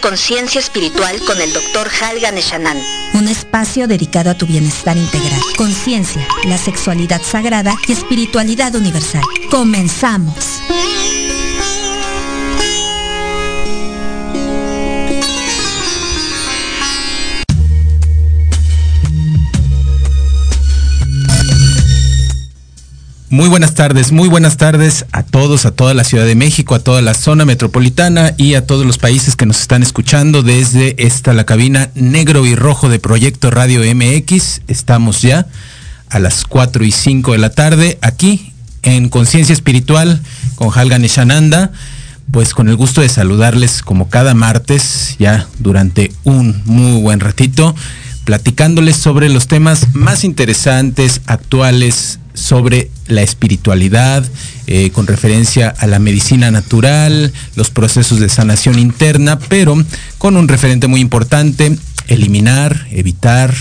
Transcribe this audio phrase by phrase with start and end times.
[0.00, 1.90] Conciencia Espiritual con el Dr.
[2.00, 2.78] Halgan Eshanan.
[3.14, 5.40] Un espacio dedicado a tu bienestar integral.
[5.56, 9.22] Conciencia, la sexualidad sagrada y espiritualidad universal.
[9.50, 10.55] Comenzamos.
[23.28, 26.78] Muy buenas tardes, muy buenas tardes a todos, a toda la Ciudad de México, a
[26.78, 31.32] toda la zona metropolitana y a todos los países que nos están escuchando desde esta
[31.32, 34.60] la cabina negro y rojo de Proyecto Radio MX.
[34.68, 35.48] Estamos ya
[36.08, 38.52] a las 4 y 5 de la tarde aquí
[38.84, 40.22] en Conciencia Espiritual
[40.54, 41.72] con Halgan Shananda.
[42.30, 47.74] Pues con el gusto de saludarles como cada martes, ya durante un muy buen ratito,
[48.24, 54.24] platicándoles sobre los temas más interesantes, actuales, sobre la espiritualidad,
[54.68, 59.76] eh, con referencia a la medicina natural, los procesos de sanación interna, pero
[60.18, 61.76] con un referente muy importante,
[62.06, 63.54] eliminar, evitar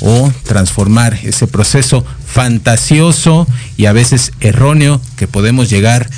[0.00, 3.46] o transformar ese proceso fantasioso
[3.76, 6.08] y a veces erróneo que podemos llegar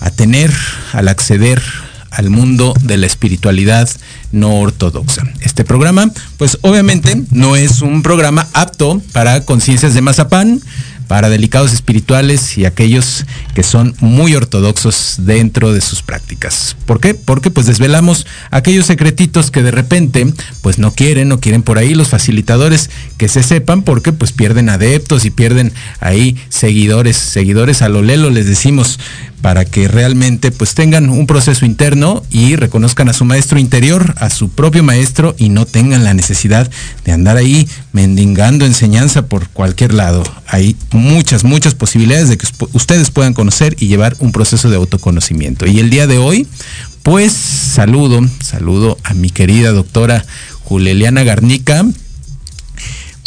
[0.00, 0.52] a tener
[0.92, 1.62] al acceder
[2.10, 3.88] al mundo de la espiritualidad
[4.32, 5.22] no ortodoxa.
[5.40, 10.60] Este programa, pues obviamente no es un programa apto para conciencias de mazapán,
[11.06, 16.76] para delicados espirituales y aquellos que son muy ortodoxos dentro de sus prácticas.
[16.86, 17.14] ¿Por qué?
[17.14, 20.32] Porque pues desvelamos aquellos secretitos que de repente
[20.62, 24.68] pues no quieren, no quieren por ahí los facilitadores que se sepan porque pues pierden
[24.68, 28.98] adeptos y pierden ahí seguidores, seguidores a lo lelo les decimos
[29.46, 34.28] para que realmente pues tengan un proceso interno y reconozcan a su maestro interior, a
[34.28, 36.68] su propio maestro y no tengan la necesidad
[37.04, 40.24] de andar ahí mendigando enseñanza por cualquier lado.
[40.48, 45.64] Hay muchas, muchas posibilidades de que ustedes puedan conocer y llevar un proceso de autoconocimiento.
[45.64, 46.48] Y el día de hoy,
[47.04, 50.26] pues saludo, saludo a mi querida doctora
[50.64, 51.86] Juliana Garnica,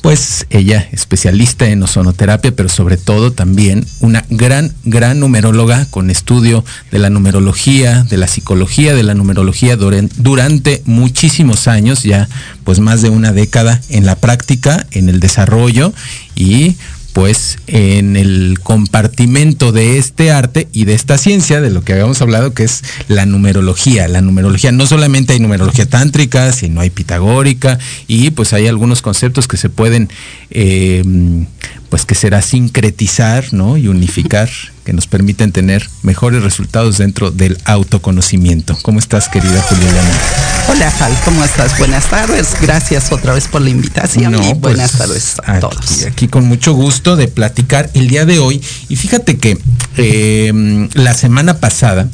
[0.01, 6.63] pues ella especialista en ozonoterapia, pero sobre todo también una gran, gran numeróloga con estudio
[6.91, 12.29] de la numerología, de la psicología, de la numerología durante muchísimos años, ya
[12.63, 15.93] pues más de una década en la práctica, en el desarrollo
[16.35, 16.75] y
[17.13, 22.21] pues en el compartimento de este arte y de esta ciencia, de lo que habíamos
[22.21, 24.07] hablado, que es la numerología.
[24.07, 29.47] La numerología, no solamente hay numerología tántrica, sino hay pitagórica y pues hay algunos conceptos
[29.47, 30.09] que se pueden,
[30.51, 31.03] eh,
[31.89, 33.77] pues que será sincretizar, ¿no?
[33.77, 34.50] Y unificar
[34.85, 38.77] que nos permiten tener mejores resultados dentro del autoconocimiento.
[38.81, 40.58] ¿Cómo estás, querida Juliana?
[40.71, 41.80] Hola, Hal, ¿cómo estás?
[41.80, 42.56] Buenas tardes.
[42.62, 46.06] Gracias otra vez por la invitación y pues, buenas tardes a aquí, todos.
[46.06, 48.62] Aquí con mucho gusto de platicar el día de hoy.
[48.88, 49.57] Y fíjate que
[49.98, 52.07] eh, la semana pasada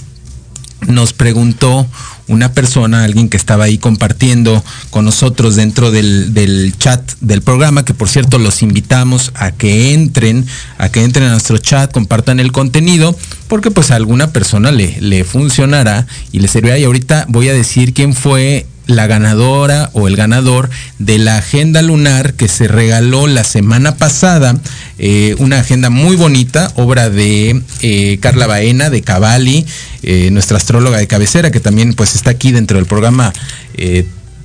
[0.87, 1.85] nos preguntó
[2.27, 7.93] una persona, alguien que estaba ahí compartiendo con nosotros dentro del, chat del programa, que
[7.93, 10.45] por cierto los invitamos a que entren,
[10.77, 13.17] a que entren a nuestro chat, compartan el contenido,
[13.47, 16.77] porque pues a alguna persona le, le funcionará y le servirá.
[16.77, 21.81] Y ahorita voy a decir quién fue la ganadora o el ganador de la agenda
[21.81, 24.59] lunar que se regaló la semana pasada,
[24.97, 29.65] eh, una agenda muy bonita, obra de eh, Carla Baena, de Cavalli,
[30.03, 33.33] eh, nuestra astróloga de cabecera, que también pues está aquí dentro del programa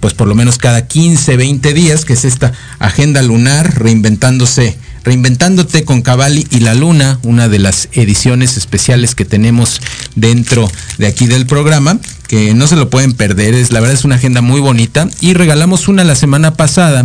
[0.00, 5.84] pues por lo menos cada 15, 20 días, que es esta agenda lunar reinventándose Reinventándote
[5.84, 9.80] con Cavalli y la Luna, una de las ediciones especiales que tenemos
[10.14, 11.98] dentro de aquí del programa,
[12.30, 15.34] que no se lo pueden perder, es la verdad es una agenda muy bonita y
[15.34, 17.04] regalamos una la semana pasada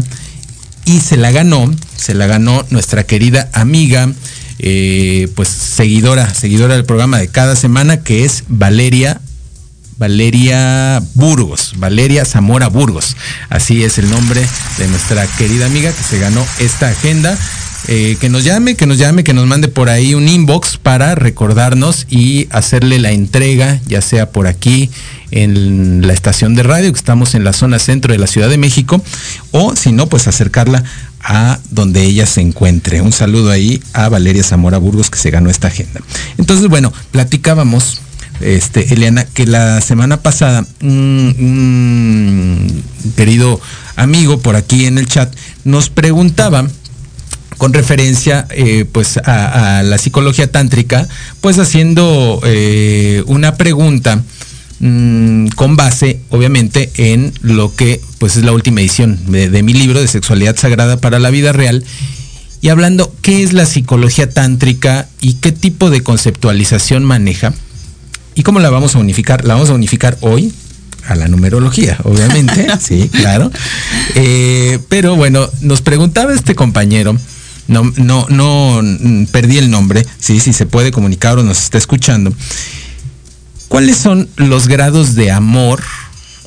[0.86, 4.12] y se la ganó, se la ganó nuestra querida amiga,
[4.60, 9.19] eh, pues seguidora, seguidora del programa de cada semana, que es Valeria
[9.98, 13.18] Valeria Burgos, Valeria Zamora Burgos.
[13.50, 14.48] Así es el nombre
[14.78, 17.36] de nuestra querida amiga que se ganó esta agenda.
[17.87, 21.13] Eh, que nos llame, que nos llame, que nos mande por ahí un inbox para
[21.13, 24.89] recordarnos y hacerle la entrega, ya sea por aquí
[25.31, 28.57] en la estación de radio, que estamos en la zona centro de la Ciudad de
[28.57, 29.03] México,
[29.51, 30.83] o si no, pues acercarla
[31.21, 33.01] a donde ella se encuentre.
[33.01, 36.01] Un saludo ahí a Valeria Zamora Burgos que se ganó esta agenda.
[36.37, 38.01] Entonces, bueno, platicábamos
[38.41, 42.83] este, Eliana, que la semana pasada un,
[43.15, 43.61] querido
[43.95, 45.33] amigo por aquí en el chat
[45.63, 46.67] nos preguntaba
[47.57, 51.07] con referencia eh, pues a, la psicología tántrica,
[51.42, 54.24] pues haciendo eh, una pregunta
[54.80, 60.02] mm, con base, obviamente, en lo que pues es la última edición de, mi libro
[60.02, 61.84] de Sexualidad Sagrada para la Vida Real.
[62.62, 67.54] Y hablando qué es la psicología tántrica y qué tipo de conceptualización maneja
[68.34, 69.46] y cómo la vamos a unificar.
[69.46, 70.52] La vamos a unificar hoy
[71.07, 73.52] a la numerología, obviamente, sí, claro.
[74.16, 77.16] Eh, pero bueno, nos preguntaba este compañero,
[77.67, 81.77] no, no, no mm, perdí el nombre, sí, si se puede comunicar o nos está
[81.77, 82.33] escuchando.
[83.67, 85.81] ¿Cuáles son los grados de amor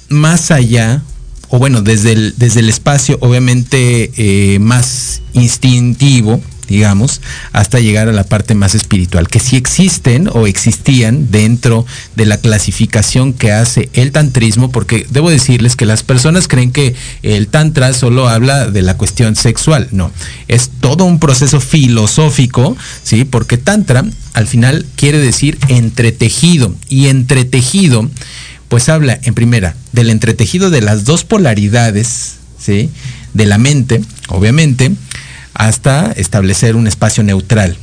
[0.09, 1.03] más allá,
[1.49, 7.21] o bueno, desde el, desde el espacio obviamente eh, más instintivo, digamos,
[7.53, 12.37] hasta llegar a la parte más espiritual, que si existen o existían dentro de la
[12.39, 17.93] clasificación que hace el tantrismo, porque debo decirles que las personas creen que el tantra
[17.93, 20.13] solo habla de la cuestión sexual, no,
[20.47, 23.25] es todo un proceso filosófico, ¿sí?
[23.25, 24.05] Porque tantra
[24.35, 28.09] al final quiere decir entretejido y entretejido
[28.69, 32.91] pues habla en primera del entretejido de las dos polaridades, ¿sí?
[33.35, 34.93] De la mente, obviamente,
[35.59, 37.77] hasta establecer un espacio neutral,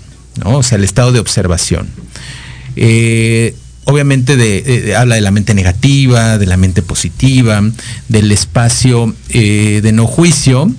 [0.44, 0.58] ¿no?
[0.58, 1.88] o sea, el estado de observación.
[2.78, 3.54] Eh,
[3.84, 7.62] obviamente de, habla de la mente negativa, de la mente positiva,
[8.08, 10.72] del espacio eh, de no juicio,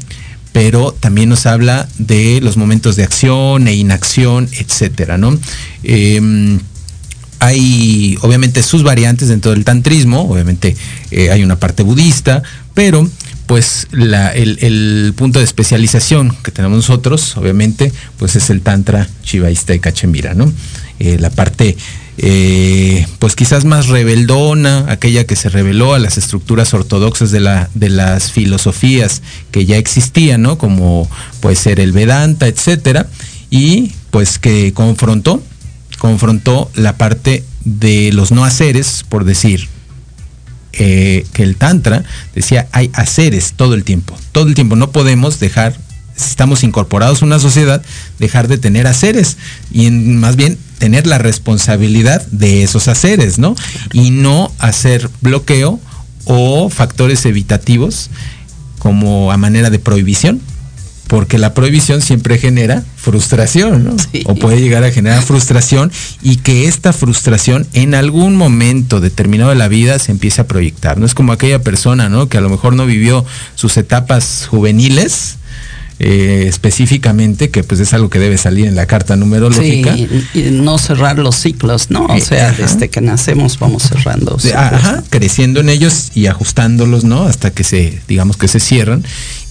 [0.53, 5.39] pero también nos habla de los momentos de acción e inacción, etcétera, ¿no?
[5.83, 6.59] Em,
[7.41, 10.75] hay obviamente sus variantes dentro del tantrismo, obviamente
[11.11, 13.07] eh, hay una parte budista, pero
[13.47, 19.79] pues el, punto de especialización que tenemos nosotros, obviamente, pues es el Tantra Shivaísta y
[19.79, 20.53] Cachemira, ¿no?
[20.99, 21.77] Eh, la parte,
[22.19, 27.71] eh, pues quizás más rebeldona, aquella que se reveló a las estructuras ortodoxas de, la,
[27.75, 29.23] de las filosofías
[29.53, 30.59] que ya existían, ¿no?
[30.59, 31.09] Como
[31.41, 33.09] puede ser el Vedanta, etcétera,
[33.49, 35.41] y pues que confrontó,
[35.99, 39.69] confrontó la parte de los no haceres, por decir,
[40.79, 42.05] eh, que el Tantra
[42.35, 44.77] decía hay haceres todo el tiempo, todo el tiempo.
[44.77, 45.77] No podemos dejar,
[46.17, 47.83] si estamos incorporados a una sociedad,
[48.19, 49.37] dejar de tener haceres
[49.71, 53.57] y más bien tener la responsabilidad de esos haceres, ¿no?
[53.93, 55.81] Y no hacer bloqueo
[56.27, 58.11] o factores evitativos
[58.79, 60.41] como a manera de prohibición
[61.07, 63.97] porque la prohibición siempre genera frustración, ¿no?
[64.25, 69.57] O puede llegar a generar frustración y que esta frustración en algún momento determinado de
[69.57, 70.99] la vida se empiece a proyectar.
[70.99, 72.29] No es como aquella persona, ¿no?
[72.29, 75.37] Que a lo mejor no vivió sus etapas juveniles.
[75.99, 79.97] Eh, específicamente, que pues es algo que debe salir en la carta numerológica.
[79.97, 82.05] y no cerrar los ciclos, ¿no?
[82.05, 84.37] O eh, sea, desde que nacemos vamos cerrando.
[84.55, 87.23] Ajá, creciendo en ellos y ajustándolos, ¿no?
[87.23, 89.05] Hasta que se, digamos que se cierran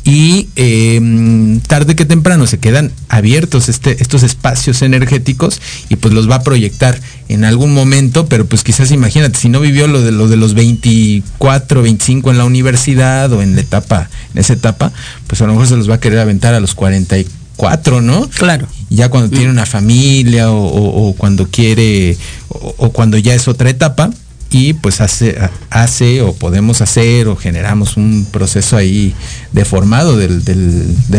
[0.05, 5.59] y em, tarde que temprano se quedan abiertos este, estos espacios energéticos
[5.89, 9.59] y pues los va a proyectar en algún momento, pero pues quizás imagínate, si no
[9.59, 14.07] vivió lo de, lo de los 24, 25 en la universidad o en la etapa,
[14.35, 14.91] en esa etapa,
[15.25, 18.29] pues a lo mejor se los va a querer aventar a los 44, ¿no?
[18.29, 18.67] Claro.
[18.91, 19.53] Ya cuando tiene mm.
[19.53, 22.15] una familia o, cuando quiere
[22.49, 24.11] o cuando ya es otra etapa,
[24.55, 25.37] y pues hace,
[25.69, 29.13] hace o podemos hacer o generamos un proceso ahí
[29.51, 30.41] deformado del,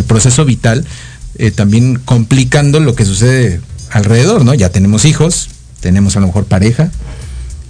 [0.07, 0.87] proceso vital,
[1.37, 4.55] eh, también complicando lo que sucede alrededor, ¿no?
[4.55, 5.50] Ya tenemos hijos,
[5.81, 6.90] tenemos a lo mejor pareja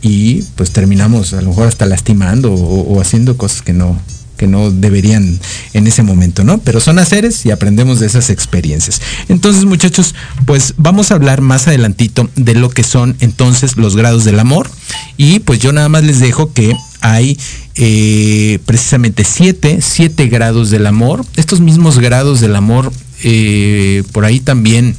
[0.03, 3.99] y pues terminamos a lo mejor hasta lastimando o haciendo cosas que no,
[4.37, 5.39] que no deberían
[5.73, 6.59] en ese momento, ¿no?
[6.59, 9.01] Pero son haceres y aprendemos de esas experiencias.
[9.29, 10.15] Entonces, muchachos,
[10.45, 14.71] pues vamos a hablar más adelantito de lo que son entonces los grados del amor.
[15.17, 17.39] Y pues yo nada más les dejo que hay
[17.75, 21.25] eh, precisamente siete, siete grados del amor.
[21.37, 24.97] Estos mismos grados del amor, eh, por ahí también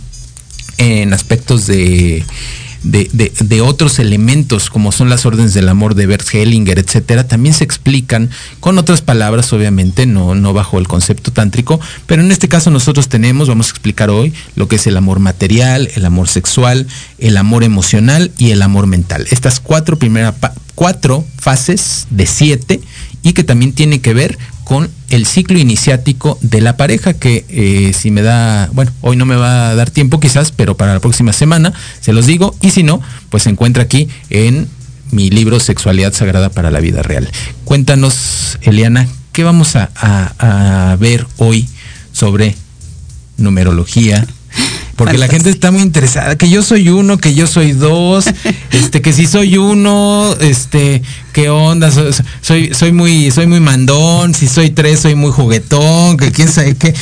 [0.77, 2.23] en aspectos de
[2.83, 7.63] de, otros elementos como son las órdenes del amor de Bert Hellinger, etcétera, también se
[7.63, 8.29] explican
[8.59, 13.09] con otras palabras, obviamente, no, no bajo el concepto tántrico, pero en este caso nosotros
[13.09, 17.37] tenemos, vamos a explicar hoy, lo que es el amor material, el amor sexual, el
[17.37, 19.27] amor emocional y el amor mental.
[19.31, 20.35] Estas cuatro primeras
[20.75, 22.79] cuatro fases de siete
[23.23, 24.37] y que también tiene que ver
[24.67, 29.25] con el ciclo iniciático de la pareja, que eh, si me da, bueno, hoy no
[29.25, 31.71] me va a dar tiempo quizás, pero para la próxima semana
[32.01, 34.67] se los digo, y si no, pues se encuentra aquí en
[35.11, 37.29] mi libro Sexualidad Sagrada para la Vida Real.
[37.63, 41.69] Cuéntanos, Eliana, ¿qué vamos a, a ver hoy
[42.11, 42.57] sobre
[43.37, 44.27] numerología,
[44.97, 48.25] porque la gente está muy interesada, que yo soy uno, que yo soy dos,
[48.71, 51.91] este, que si soy uno, este, qué onda,
[52.41, 56.75] soy, soy, muy, soy muy mandón, si soy tres, soy muy juguetón, que quién sabe
[56.75, 56.95] qué.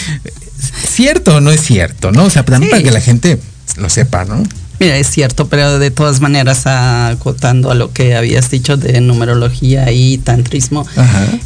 [0.87, 2.11] ¿Cierto o no es cierto?
[2.11, 2.25] ¿No?
[2.25, 3.39] O sea, para que la gente
[3.77, 4.43] lo sepa, ¿no?
[4.77, 9.89] Mira, es cierto, pero de todas maneras, acotando a lo que habías dicho de numerología
[9.93, 10.85] y tantrismo,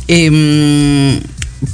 [0.07, 1.21] eh,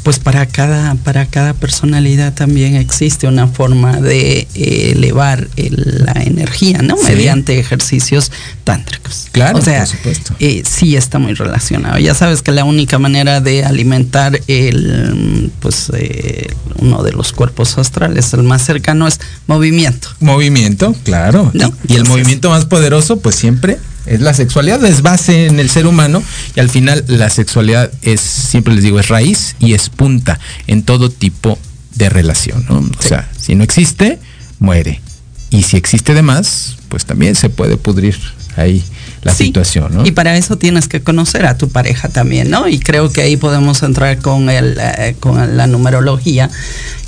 [0.04, 6.96] pues para cada, para cada personalidad también existe una forma de elevar la energía, ¿no?
[7.04, 8.32] Mediante ejercicios
[8.64, 9.28] tántricos.
[9.32, 10.36] Claro, o sea, por supuesto.
[10.40, 12.00] Eh, sí está muy relacionado.
[12.00, 17.78] Ya sabes que la única manera de alimentar el, pues, eh, uno de los cuerpos
[17.78, 20.10] astrales, el más cercano, es movimiento.
[20.20, 21.52] Movimiento, claro.
[21.88, 25.88] y el movimiento más poderoso, pues siempre es la sexualidad, es base en el ser
[25.88, 26.24] humano
[26.56, 30.84] y al final la sexualidad es, siempre les digo, es raíz y es punta en
[30.84, 31.58] todo tipo
[31.96, 32.66] de relación.
[32.70, 34.20] O sea, si no existe,
[34.60, 35.02] muere.
[35.50, 38.18] Y si existe de más, pues también se puede pudrir
[38.58, 38.84] ahí
[39.26, 40.06] la situación, ¿no?
[40.06, 42.68] Y para eso tienes que conocer a tu pareja también, ¿no?
[42.68, 46.52] Y creo que ahí podemos entrar con el, eh, con la numerología,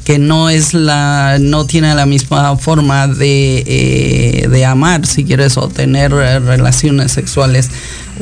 [0.03, 5.57] que no es la, no tiene la misma forma de, eh, de amar, si quieres,
[5.57, 7.69] o tener eh, relaciones sexuales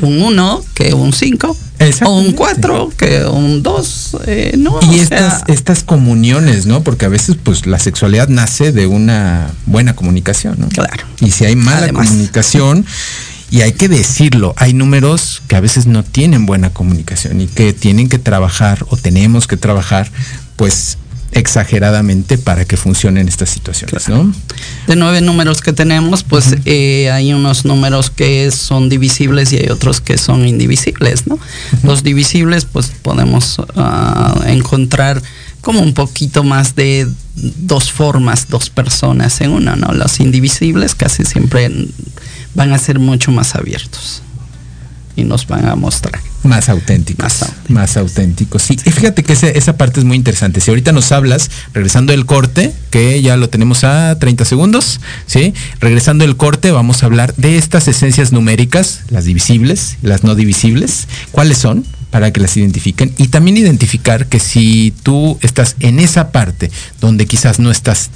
[0.02, 1.58] un 1 que un 5
[2.06, 7.10] o un 4 que un 2 eh, no y estas, estas comuniones no porque a
[7.10, 11.06] veces pues la sexualidad nace de una buena comunicación no claro.
[11.22, 12.86] Y si hay mala comunicación
[13.52, 17.74] y hay que decirlo, hay números que a veces no tienen buena comunicación y que
[17.74, 20.12] tienen que trabajar o tenemos que trabajar
[20.56, 20.98] pues
[21.32, 24.34] exageradamente para que funcionen estas situaciones, ¿no?
[24.88, 29.70] De nueve números que tenemos, pues eh, hay unos números que son divisibles y hay
[29.70, 31.38] otros que son indivisibles, ¿no?
[31.84, 35.22] Los divisibles, pues podemos ah, encontrar
[35.60, 39.92] como un poquito más de dos formas, dos personas en una, ¿no?
[39.92, 41.70] Los indivisibles casi siempre
[42.56, 44.24] van a ser mucho más abiertos
[45.16, 46.20] y nos van a mostrar.
[46.44, 47.46] Más auténticos.
[47.70, 48.62] Más, auténticos.
[48.62, 50.62] Sí, y fíjate que esa parte es muy interesante.
[50.62, 55.54] Si ahorita nos hablas, regresando el corte, que ya lo tenemos a 30 segundos, ¿sí?
[55.80, 61.08] Regresando el corte, vamos a hablar de estas esencias numéricas, las divisibles, las no divisibles.
[61.32, 61.86] ¿Cuáles son?
[62.12, 63.14] Para que las identifiquen.
[63.18, 66.70] Y también identificar que si tú estás en esa parte
[67.02, 68.10] donde quizás no estás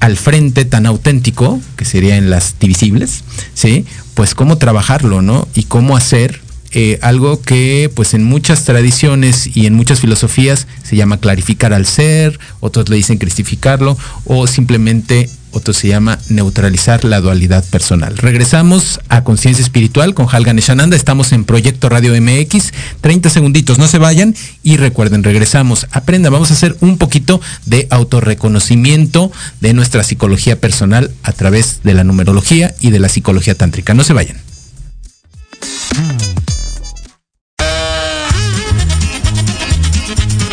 [0.00, 3.24] al frente tan auténtico, que sería en las divisibles,
[3.54, 3.86] ¿sí?
[4.14, 5.48] Pues cómo trabajarlo, ¿no?
[5.54, 6.40] Y cómo hacer
[6.72, 11.86] eh, algo que pues en muchas tradiciones y en muchas filosofías se llama clarificar al
[11.86, 18.16] ser, otros le dicen cristificarlo o simplemente otro se llama neutralizar la dualidad personal.
[18.16, 20.96] Regresamos a Conciencia Espiritual con Halgan Eshananda.
[20.96, 22.72] Estamos en Proyecto Radio MX.
[23.00, 24.34] 30 segunditos, no se vayan.
[24.62, 25.86] Y recuerden, regresamos.
[25.92, 31.94] Aprenda, vamos a hacer un poquito de autorreconocimiento de nuestra psicología personal a través de
[31.94, 33.94] la numerología y de la psicología tántrica.
[33.94, 34.36] No se vayan.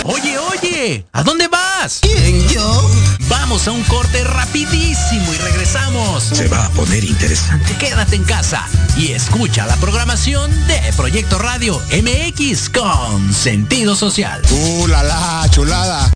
[0.03, 1.72] Oye, oye, ¿a dónde vas?
[1.99, 2.89] ¿Quién, yo?
[3.27, 6.23] Vamos a un corte rapidísimo y regresamos.
[6.23, 7.75] Se va a poner interesante.
[7.75, 14.41] Quédate en casa y escucha la programación de Proyecto Radio MX con sentido social.
[14.49, 16.09] ¡Uh, la, la chulada!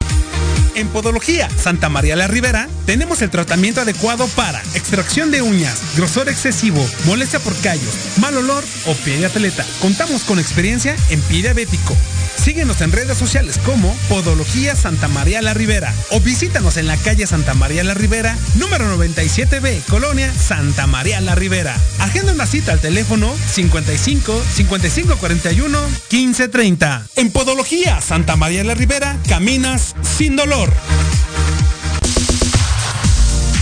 [0.75, 6.29] En Podología Santa María la Ribera tenemos el tratamiento adecuado para extracción de uñas, grosor
[6.29, 9.65] excesivo, molestia por callos, mal olor o pie de atleta.
[9.81, 11.93] Contamos con experiencia en pie diabético.
[12.47, 17.27] Síguenos en redes sociales como Podología Santa María la Ribera o visítanos en la calle
[17.27, 21.75] Santa María la Ribera, número 97B, Colonia Santa María la Ribera.
[21.99, 25.77] Agenda una cita al teléfono 55 55 41
[26.07, 27.07] 15 30.
[27.17, 30.73] En Podología Santa María la Ribera caminas sin dolor.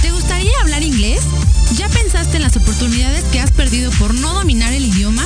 [0.04, 1.22] ¿Te gustaría hablar inglés?
[1.76, 5.26] ¿Ya pensaste en las oportunidades que has perdido por no dominar el idioma?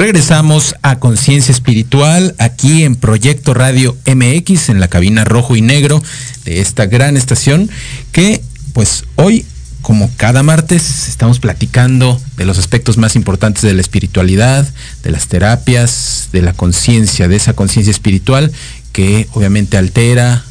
[0.00, 6.02] Regresamos a Conciencia Espiritual aquí en Proyecto Radio MX en la cabina rojo y negro
[6.46, 7.68] de esta gran estación
[8.10, 8.40] que
[8.72, 9.44] pues hoy
[9.82, 14.66] como cada martes estamos platicando de los aspectos más importantes de la espiritualidad,
[15.02, 18.50] de las terapias, de la conciencia, de esa conciencia espiritual
[18.92, 20.46] que obviamente altera,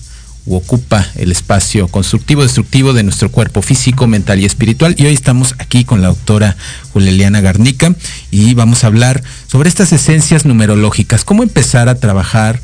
[0.58, 4.96] ocupa el espacio constructivo, destructivo de nuestro cuerpo físico, mental y espiritual.
[4.98, 6.58] Y hoy estamos aquí con la doctora
[6.94, 7.96] Juliana Garnica
[8.32, 12.62] y vamos a hablar sobre estas esencias numerológicas, cómo empezar a trabajar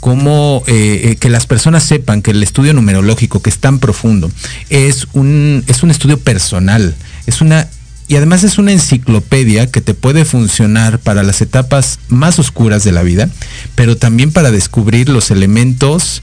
[0.00, 4.30] cómo eh, eh, que las personas sepan que el estudio numerológico, que es tan profundo,
[4.70, 6.94] es un, es un estudio personal,
[7.26, 7.68] es una
[8.08, 12.92] y además es una enciclopedia que te puede funcionar para las etapas más oscuras de
[12.92, 13.28] la vida,
[13.74, 16.22] pero también para descubrir los elementos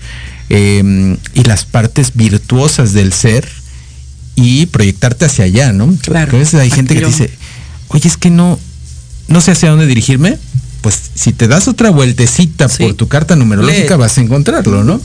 [0.49, 3.47] Em, y las partes virtuosas del ser
[4.35, 5.91] y proyectarte hacia allá, ¿no?
[6.01, 6.35] Claro.
[6.35, 7.31] a veces hay gente que dice,
[7.87, 8.59] oye, es que no,
[9.27, 10.37] no sé hacia dónde dirigirme.
[10.81, 15.01] Pues si te das otra vueltecita por tu carta numerológica vas a encontrarlo, ¿no?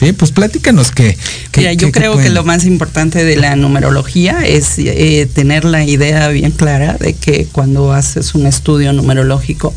[0.00, 1.16] Sí, pues platícanos que...
[1.56, 6.26] Mira, yo creo que lo más importante de la numerología es eh, tener la idea
[6.30, 9.72] bien clara de que cuando haces un estudio numerológico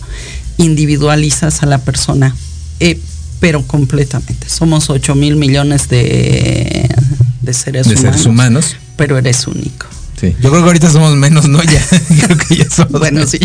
[0.57, 2.35] individualizas a la persona.
[2.79, 2.99] Eh,
[3.43, 4.47] pero completamente.
[4.47, 6.87] Somos 8 mil millones de,
[7.41, 8.77] de, seres, de seres humanos.
[8.95, 9.85] Pero eres único.
[10.17, 10.33] Sí.
[10.41, 11.61] Yo creo que ahorita somos menos, ¿no?
[11.63, 11.85] Ya,
[12.25, 13.01] creo que ya somos.
[13.01, 13.39] Bueno, sí.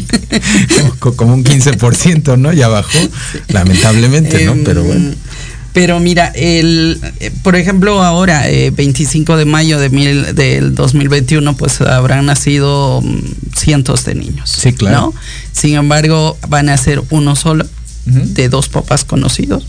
[1.01, 2.53] Como, un 15%, ¿no?
[2.53, 2.97] Ya bajó,
[3.49, 4.55] lamentablemente, ¿no?
[4.65, 5.09] Pero bueno.
[5.09, 5.15] Em,
[5.73, 11.57] pero mira, el, eh, por ejemplo, ahora, 25 eh, de mayo de mil, del 2021,
[11.57, 14.49] pues habrán nacido mm, cientos de niños.
[14.49, 15.13] Sí, claro.
[15.51, 17.67] Sin embargo, van a ser uno solo,
[18.07, 19.67] de dos papás conocidos.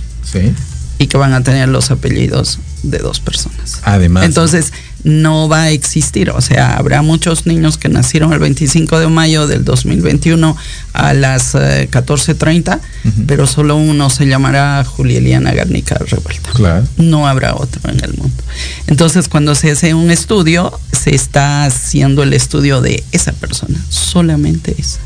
[0.97, 3.79] Y que van a tener los apellidos de dos personas.
[3.83, 4.25] Además.
[4.25, 6.29] Entonces, no va a existir.
[6.31, 10.55] O sea, habrá muchos niños que nacieron el 25 de mayo del 2021
[10.93, 16.51] a las 14.30, eh, pero solo uno se llamará Julieliana Garnica Revuelta.
[16.51, 16.87] Claro.
[16.97, 18.43] No habrá otro en el mundo.
[18.87, 24.75] Entonces, cuando se hace un estudio, se está haciendo el estudio de esa persona, solamente
[24.77, 24.99] esa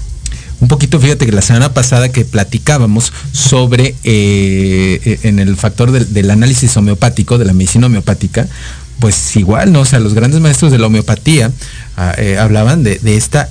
[0.64, 5.92] un poquito, fíjate que la semana pasada que platicábamos sobre eh, eh, en el factor
[5.92, 8.48] del, análisis homeopático, de la medicina homeopática,
[9.00, 9.82] pues igual, ¿no?
[9.82, 11.52] O sea, los grandes maestros de la homeopatía
[11.98, 13.50] ah, eh, hablaban de, de esta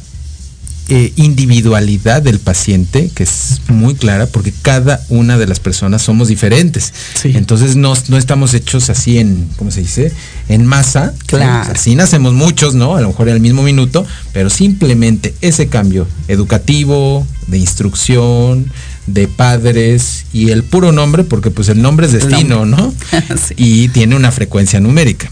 [0.88, 6.28] eh, individualidad del paciente, que es muy clara, porque cada una de las personas somos
[6.28, 6.92] diferentes.
[7.24, 10.12] Entonces no, estamos hechos así en, ¿cómo se dice?
[10.48, 11.14] En masa.
[11.26, 11.72] Claro.
[11.72, 12.96] así nacemos muchos, ¿no?
[12.96, 18.70] A lo mejor en el mismo minuto, pero simplemente ese cambio educativo, de instrucción,
[19.06, 22.92] de padres y el puro nombre, porque pues el nombre es destino, ¿no?
[23.56, 25.30] Y tiene una frecuencia numérica.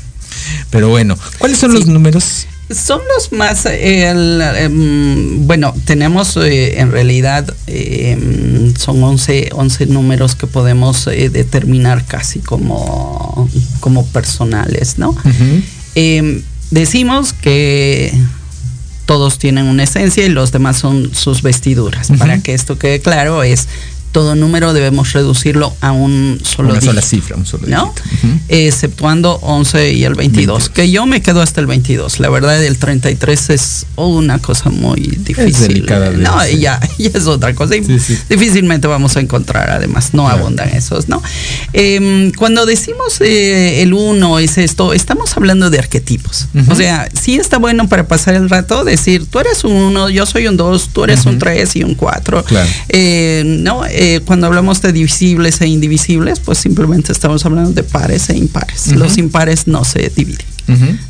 [0.70, 2.46] Pero bueno, ¿cuáles son los números?
[2.70, 10.46] Son los más, em, bueno, tenemos eh, en realidad em, son 11, 11 números que
[10.46, 13.48] podemos eh, determinar casi como,
[13.80, 15.16] como personales, ¿no?
[15.96, 18.12] Em, decimos que
[19.04, 22.12] todos tienen una esencia y los demás son sus vestiduras.
[22.16, 23.66] Para que esto quede claro, es
[24.12, 27.94] todo número debemos reducirlo a un solo Una sola cifra, un solo ¿no?
[28.48, 32.20] Exceptuando 11 y el 22, que yo me quedo hasta el 22.
[32.20, 35.86] La verdad, el 33 es una cosa muy difícil.
[36.18, 37.74] no, ya, ya es otra cosa.
[38.28, 41.22] Difícilmente vamos a encontrar, además, no abundan esos, ¿no?
[41.72, 46.48] Em, cuando decimos eh, el 1 es esto, estamos hablando de arquetipos.
[46.68, 50.26] O sea, sí está bueno para pasar el rato decir, tú eres un 1, yo
[50.26, 52.44] soy un 2, tú eres un 3 y un 4.
[52.88, 58.30] Eh, no, eh, cuando hablamos de divisibles e indivisibles, pues simplemente estamos hablando de pares
[58.30, 58.96] e impares.
[58.96, 60.46] Los impares no se dividen.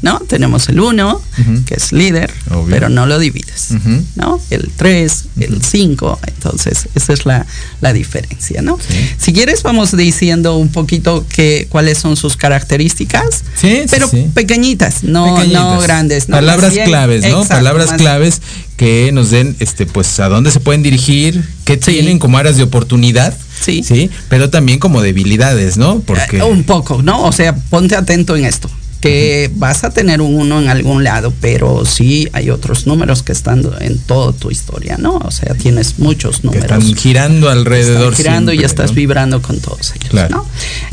[0.02, 0.20] ¿No?
[0.20, 1.22] Tenemos el 1,
[1.66, 2.32] que es líder,
[2.68, 3.74] pero no lo divides.
[4.16, 4.40] ¿No?
[4.50, 7.46] El 3, el 5, entonces esa es la,
[7.92, 8.78] diferencia, ¿no?
[9.18, 13.44] Si quieres vamos diciendo un poquito que, cuáles son sus características,
[13.90, 16.26] pero pequeñitas, no, no grandes.
[16.26, 17.44] Palabras claves, ¿no?
[17.44, 18.40] Palabras claves
[18.76, 22.62] que nos den, este, pues, a dónde se pueden dirigir, qué tienen como áreas de
[22.62, 23.36] oportunidad.
[23.60, 23.82] Sí.
[23.82, 26.00] Sí, pero también como debilidades, ¿no?
[26.00, 26.38] Porque...
[26.38, 27.24] Eh, un poco, ¿no?
[27.24, 28.70] O sea, ponte atento en esto
[29.00, 33.32] que vas a tener un uno en algún lado, pero sí hay otros números que
[33.32, 35.16] están en toda tu historia, ¿no?
[35.16, 36.66] O sea, tienes muchos números.
[36.66, 38.12] Que están girando alrededor.
[38.12, 40.46] Están girando y estás vibrando con todos ellos, ¿no?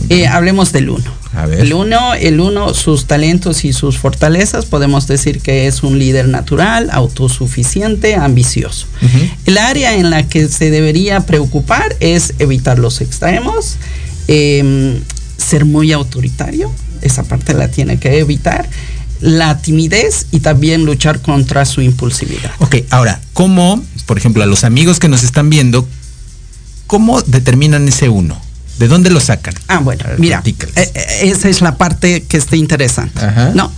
[0.10, 1.18] Eh, hablemos del uno.
[1.52, 6.28] El uno, el uno, sus talentos y sus fortalezas, podemos decir que es un líder
[6.28, 8.88] natural, autosuficiente, ambicioso.
[9.46, 13.76] El área en la que se debería preocupar es evitar los extremos,
[14.28, 15.00] em,
[15.38, 18.68] ser muy autoritario, esa parte la tiene que evitar.
[19.20, 22.52] la timidez y también luchar contra su impulsividad.
[22.60, 25.88] Ok, ahora, ¿cómo, por ejemplo, a los amigos que nos están viendo,
[26.86, 28.40] cómo determinan ese uno?
[28.80, 29.56] ¿De dónde lo sacan?
[29.68, 30.92] Ah, bueno, mira, eh, eh,
[31.24, 33.22] esa es la parte que está interesante.
[33.56, 33.72] No.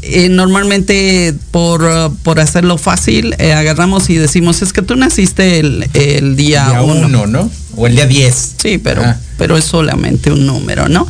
[0.00, 6.34] Eh, normalmente por, por, hacerlo fácil, agarramos y decimos, es que tú naciste el, el
[6.34, 7.50] día 1, ¿no?
[7.76, 8.54] O el día 10.
[8.60, 9.02] Sí, pero,
[9.38, 11.06] pero es solamente un número, ¿no?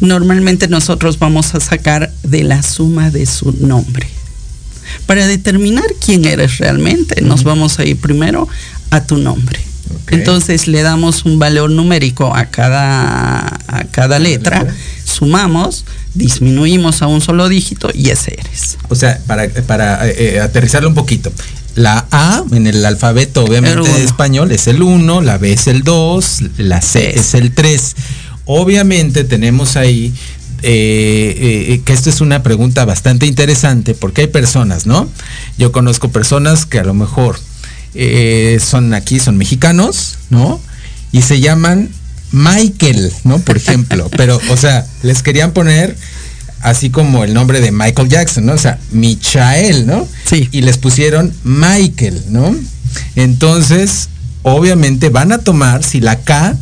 [0.00, 4.06] Normalmente nosotros vamos a sacar de la suma de su nombre.
[5.06, 8.48] Para determinar quién eres realmente, nos vamos a ir primero
[8.90, 9.60] a tu nombre.
[10.08, 14.66] Entonces le damos un valor numérico a cada, a cada letra,
[15.04, 18.78] sumamos, disminuimos a un solo dígito y ese eres.
[18.88, 21.32] O sea, para, para eh, eh, aterrizarlo un poquito.
[21.74, 26.42] La A en el alfabeto obviamente español es el 1, la B es el 2,
[26.58, 27.96] la C es el 3.
[28.44, 30.12] Obviamente tenemos ahí
[30.62, 35.08] eh, que esto es una pregunta bastante interesante porque hay personas, ¿no?
[35.58, 37.38] Yo conozco personas que a lo mejor
[37.94, 40.60] eh, son aquí, son mexicanos, ¿no?
[41.10, 41.90] Y se llaman
[42.30, 43.38] Michael, ¿no?
[43.38, 44.10] Por ejemplo.
[44.16, 45.96] Pero, o sea, les querían poner
[46.62, 48.54] así como el nombre de Michael Jackson, ¿no?
[48.54, 50.08] O sea, Michael, ¿no?
[50.24, 50.48] Sí.
[50.52, 52.54] Y les pusieron Michael, ¿no?
[53.16, 54.08] Entonces,
[54.42, 56.56] obviamente van a tomar si la K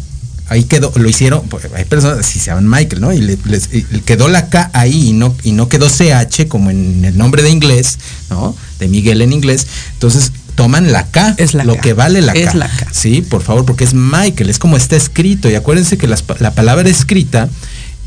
[0.48, 1.42] ahí quedó, lo hicieron,
[1.76, 3.12] hay personas, si se llaman Michael, ¿no?
[3.12, 3.68] Y les,
[4.04, 7.50] quedó la K ahí y no, y no quedó CH como en el nombre de
[7.50, 7.98] inglés,
[8.30, 8.56] ¿no?
[8.80, 9.66] De Miguel en inglés.
[9.92, 12.54] Entonces toman la K, es lo que vale la es K.
[12.54, 12.88] La K.
[12.90, 15.48] Sí, por favor, porque es Michael, es como está escrito.
[15.48, 17.48] Y acuérdense que la palabra escrita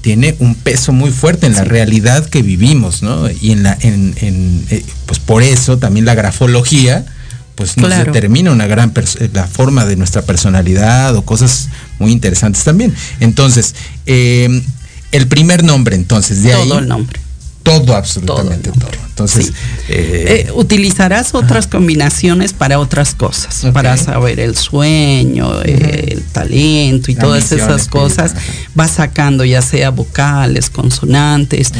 [0.03, 3.31] tiene un peso muy fuerte en la realidad que vivimos, ¿no?
[3.31, 4.13] Y en la, en,
[4.69, 7.05] eh, pues por eso también la grafología,
[7.55, 12.65] pues nos determina una gran eh, la forma de nuestra personalidad o cosas muy interesantes
[12.65, 12.93] también.
[13.21, 14.61] Entonces, eh,
[15.13, 17.22] el primer nombre, entonces, de Todo el nombre
[17.63, 18.91] todo, absolutamente todo.
[19.07, 19.53] Entonces,
[19.89, 27.15] eh, eh, utilizarás otras combinaciones para otras cosas, para saber el sueño, el talento y
[27.15, 28.35] todas esas cosas.
[28.75, 31.71] Vas sacando ya sea vocales, consonantes,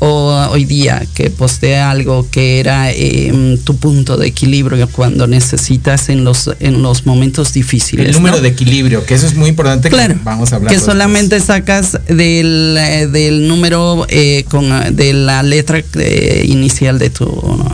[0.00, 6.08] o hoy día que posee algo que era em, tu punto de equilibrio cuando necesitas
[6.08, 8.06] en los en los momentos difíciles.
[8.06, 9.88] El número de equilibrio, que eso es muy importante.
[9.88, 10.72] Claro, que vamos a hablar.
[10.72, 17.10] Que solamente sacas del, eh, del número eh, con de la letra eh, inicial de
[17.10, 17.26] tu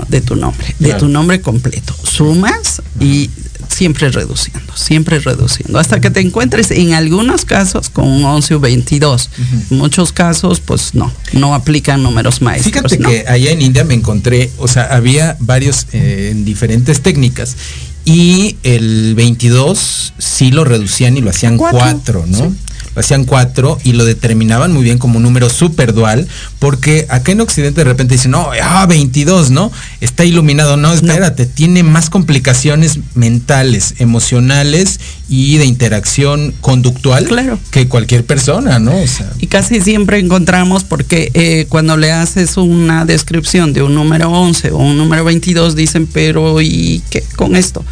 [0.08, 1.94] de tu nombre, de tu nombre completo.
[2.04, 3.30] Sumas y
[3.68, 8.60] siempre reduciendo, siempre reduciendo, hasta que te encuentres en algunos casos con un 11 o
[8.60, 9.30] 22.
[9.70, 12.92] En muchos casos, pues no, no aplican números maestros.
[12.92, 17.56] Fíjate que allá en India me encontré, o sea, había varios eh, en diferentes técnicas
[18.04, 22.54] y el 22 sí lo reducían y lo hacían 4, ¿no?
[22.96, 26.28] Hacían cuatro y lo determinaban muy bien como un número super dual,
[26.58, 29.72] porque acá en Occidente de repente dicen, no, ah, 22, ¿no?
[30.00, 30.76] Está iluminado.
[30.76, 37.58] No, espérate, tiene más complicaciones mentales, emocionales y de interacción conductual claro.
[37.70, 38.92] que cualquier persona, ¿no?
[39.40, 44.70] y casi siempre encontramos porque eh, cuando le haces una descripción de un número 11
[44.72, 47.84] o un número 22 dicen, pero ¿y qué con esto?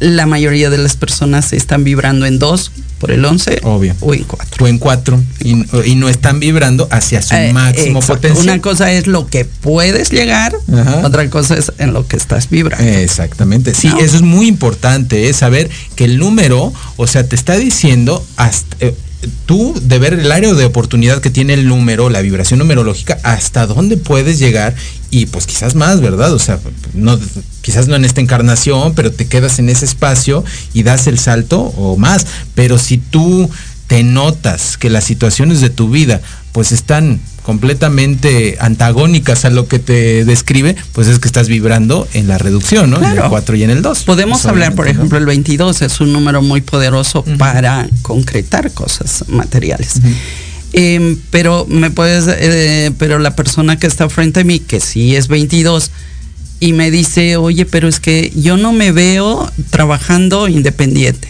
[0.00, 3.94] La mayoría de las personas están vibrando en dos, por el 11 Obvio.
[4.00, 4.64] o en 4.
[4.64, 5.54] O en 4 y,
[5.96, 8.44] no están vibrando hacia su eh, máximo potencial.
[8.44, 10.56] Una cosa es lo que puedes llegar,
[11.02, 12.86] otra cosa es en lo que estás vibrando.
[12.86, 13.74] Exactamente.
[13.74, 18.24] Sí, eso es muy importante, es saber que el número, o sea, te está diciendo
[18.36, 18.94] hasta, eh,
[19.46, 23.66] tú de ver el área de oportunidad que tiene el número, la vibración numerológica, hasta
[23.66, 24.74] dónde puedes llegar
[25.10, 26.32] y pues quizás más, ¿verdad?
[26.32, 26.58] O sea,
[26.94, 27.18] no,
[27.62, 31.60] quizás no en esta encarnación, pero te quedas en ese espacio y das el salto
[31.60, 32.26] o más.
[32.54, 33.50] Pero si tú
[33.86, 36.20] te notas que las situaciones de tu vida
[36.52, 42.26] pues están completamente antagónicas a lo que te describe, pues es que estás vibrando en
[42.26, 42.96] la reducción, ¿no?
[42.96, 44.02] En el 4 y en el 2.
[44.02, 49.26] Podemos pues, hablar, por ejemplo, el 22 es un número muy poderoso para concretar cosas
[49.28, 50.00] materiales.
[50.72, 55.14] Em, pero me puedes, eh, pero la persona que está frente a mí, que sí
[55.14, 55.92] es 22,
[56.58, 61.28] y me dice, oye, pero es que yo no me veo trabajando independiente.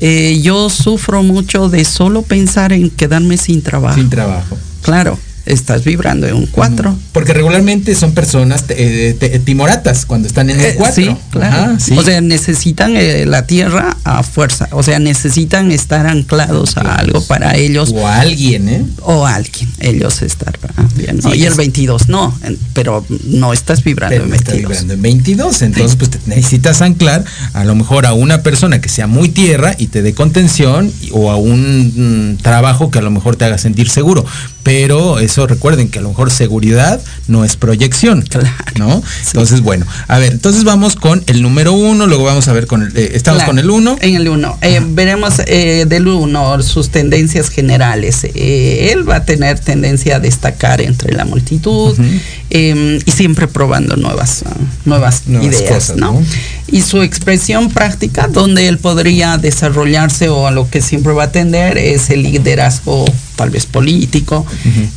[0.00, 3.94] Eh, yo sufro mucho de solo pensar en quedarme sin trabajo.
[3.94, 4.58] Sin trabajo.
[4.82, 6.96] Claro estás vibrando en un 4.
[7.12, 11.02] Porque regularmente son personas eh, timoratas cuando están en el 4.
[11.02, 11.76] Eh, sí, claro.
[11.96, 14.68] O sea, necesitan eh, la tierra a fuerza.
[14.72, 17.92] O sea, necesitan estar anclados a algo para ellos.
[17.94, 18.84] O a alguien, ¿eh?
[19.02, 19.68] O a alguien.
[19.80, 20.58] Ellos estar
[20.96, 21.20] bien.
[21.34, 22.36] y el 22 no,
[22.72, 24.56] pero no estás vibrando en 22.
[24.56, 25.62] vibrando en 22.
[25.62, 29.74] Entonces, pues te necesitas anclar a lo mejor a una persona que sea muy tierra
[29.78, 33.58] y te dé contención o a un mm, trabajo que a lo mejor te haga
[33.58, 34.24] sentir seguro
[34.64, 38.24] pero eso recuerden que a lo mejor seguridad no es proyección,
[38.78, 39.02] ¿no?
[39.26, 42.82] Entonces, bueno, a ver, entonces vamos con el número uno, luego vamos a ver con
[42.82, 43.96] el, eh, estamos con el uno.
[44.00, 48.24] En el uno, eh, veremos eh, del uno sus tendencias generales.
[48.32, 51.98] él va a tener tendencia a destacar entre la multitud
[52.50, 54.44] em, y siempre probando nuevas,
[54.84, 56.22] nuevas, ideas, ¿no?
[56.68, 61.32] Y su expresión práctica, donde él podría desarrollarse o a lo que siempre va a
[61.32, 63.04] tender es el liderazgo
[63.36, 64.46] tal vez político,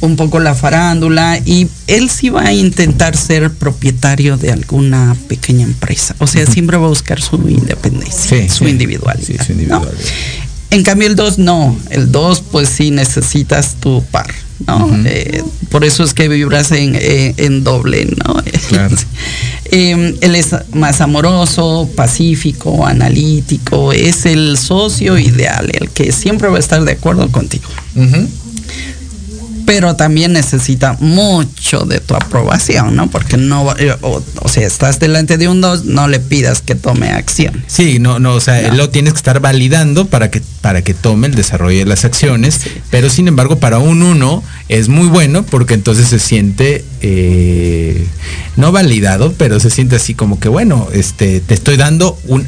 [0.01, 5.63] un poco la farándula y él sí va a intentar ser propietario de alguna pequeña
[5.63, 6.15] empresa.
[6.19, 9.47] O sea, siempre va a buscar su independencia, su, individualidad,
[10.69, 14.33] En cambio el 2 no, el 2 pues sí necesitas tu par.
[14.65, 14.89] ¿no?
[15.05, 18.43] Eh, por eso es que vibras en, eh, en doble, ¿no?
[19.69, 26.55] Em, él es más amoroso, pacífico, analítico, es el socio ideal, el que siempre va
[26.55, 27.67] a estar de acuerdo contigo
[29.67, 33.09] pero también necesita mucho de tu aprobación, ¿no?
[33.09, 37.09] Porque no, eh, o, sea, estás delante de un dos, no le pidas que tome
[37.09, 37.63] acciones.
[37.67, 41.27] Sí, no, no, o sea, lo tienes que estar validando para que, para que tome
[41.27, 45.73] el desarrollo de las acciones, pero sin embargo para un uno es muy bueno porque
[45.73, 48.07] entonces se siente eh,
[48.55, 52.47] no validado, pero se siente así como que bueno, este, te estoy dando un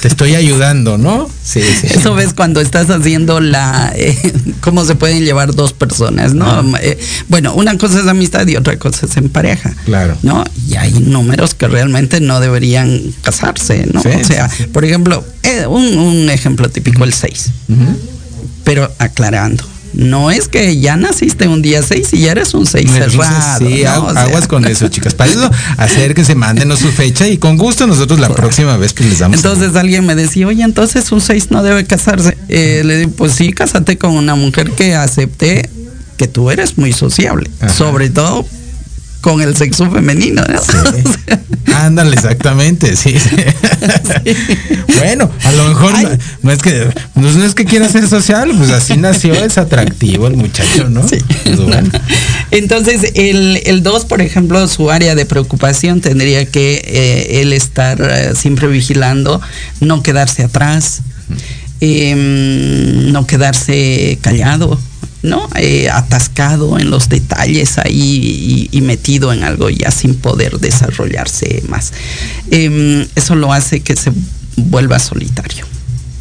[0.00, 1.28] te estoy ayudando, ¿no?
[1.42, 1.88] Sí, sí.
[1.88, 4.16] Eso ves cuando estás haciendo la, eh,
[4.60, 6.76] cómo se pueden llevar dos personas, ¿no?
[6.78, 9.74] Eh, bueno, una cosa es amistad y otra cosa es en pareja.
[9.84, 10.16] Claro.
[10.22, 10.44] ¿No?
[10.68, 14.00] Y hay números que realmente no deberían casarse, ¿no?
[14.00, 17.50] o sea, por ejemplo, eh, un, ejemplo típico, el 6.
[18.64, 22.90] Pero aclarando no es que ya naciste un día 6 y ya eres un 6
[22.90, 23.58] cerrado.
[23.58, 25.14] Sí, aguas con eso, chicas.
[25.14, 28.92] Para eso, hacer que se mándenos su fecha y con gusto nosotros la próxima vez
[28.92, 29.38] que les damos.
[29.38, 32.36] Entonces alguien me decía, oye, entonces un 6 no debe casarse.
[32.48, 35.68] Eh, le digo, pues sí, cásate con una mujer que acepte
[36.16, 37.50] que tú eres muy sociable.
[37.76, 38.44] Sobre todo
[39.28, 40.42] con el sexo femenino.
[41.74, 43.14] Ándale, exactamente, sí.
[44.96, 45.92] bueno, a lo mejor
[46.42, 50.36] no, es que no, es que quiera ser social, pues así nació, es atractivo el
[50.36, 51.02] muchacho, ¿no?
[51.02, 51.22] Pues
[52.50, 58.34] Entonces, el 2, por ejemplo, su área de preocupación tendría que eh, él estar eh,
[58.34, 59.42] siempre vigilando,
[59.80, 61.02] no quedarse atrás,
[61.80, 64.78] em, no quedarse callado
[65.22, 65.48] ¿no?
[65.56, 71.92] Eh, atascado en los detalles ahí y, metido en algo ya sin poder desarrollarse más.
[72.50, 74.12] Em, eso lo hace que se
[74.56, 75.66] vuelva solitario.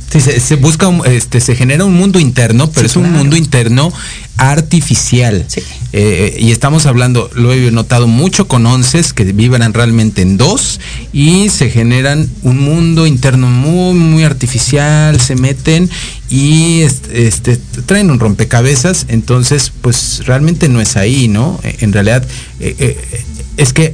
[0.10, 3.92] Sí, se, busca, este, se genera un mundo interno, pero es un mundo interno
[4.38, 5.46] artificial.
[5.92, 10.80] Eh, y estamos hablando, lo he notado mucho con once que vibran realmente en dos
[11.12, 15.90] y se generan un mundo interno muy, muy artificial, se meten
[16.30, 21.60] y este, traen un rompecabezas, entonces pues realmente no es ahí, ¿no?
[21.64, 22.26] En realidad
[22.60, 23.26] eh, eh,
[23.58, 23.94] es que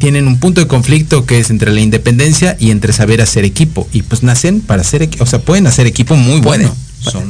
[0.00, 3.86] tienen un punto de conflicto que es entre la independencia y entre saber hacer equipo.
[3.92, 6.74] Y pues nacen para hacer equipo, o sea, pueden hacer equipo muy bueno.
[7.00, 7.28] Son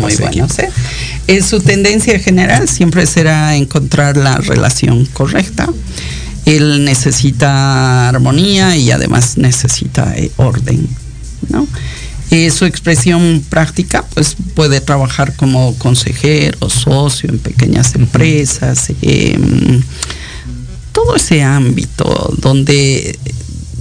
[0.00, 0.58] muy buenos.
[0.58, 1.42] ¿eh?
[1.42, 5.68] su tendencia general siempre será encontrar la relación correcta.
[6.44, 10.86] Él necesita armonía y además necesita eh, orden.
[11.48, 11.66] ¿no?
[12.30, 18.88] Eh, su expresión práctica pues puede trabajar como consejero, socio en pequeñas empresas.
[20.92, 23.18] Todo ese ámbito donde,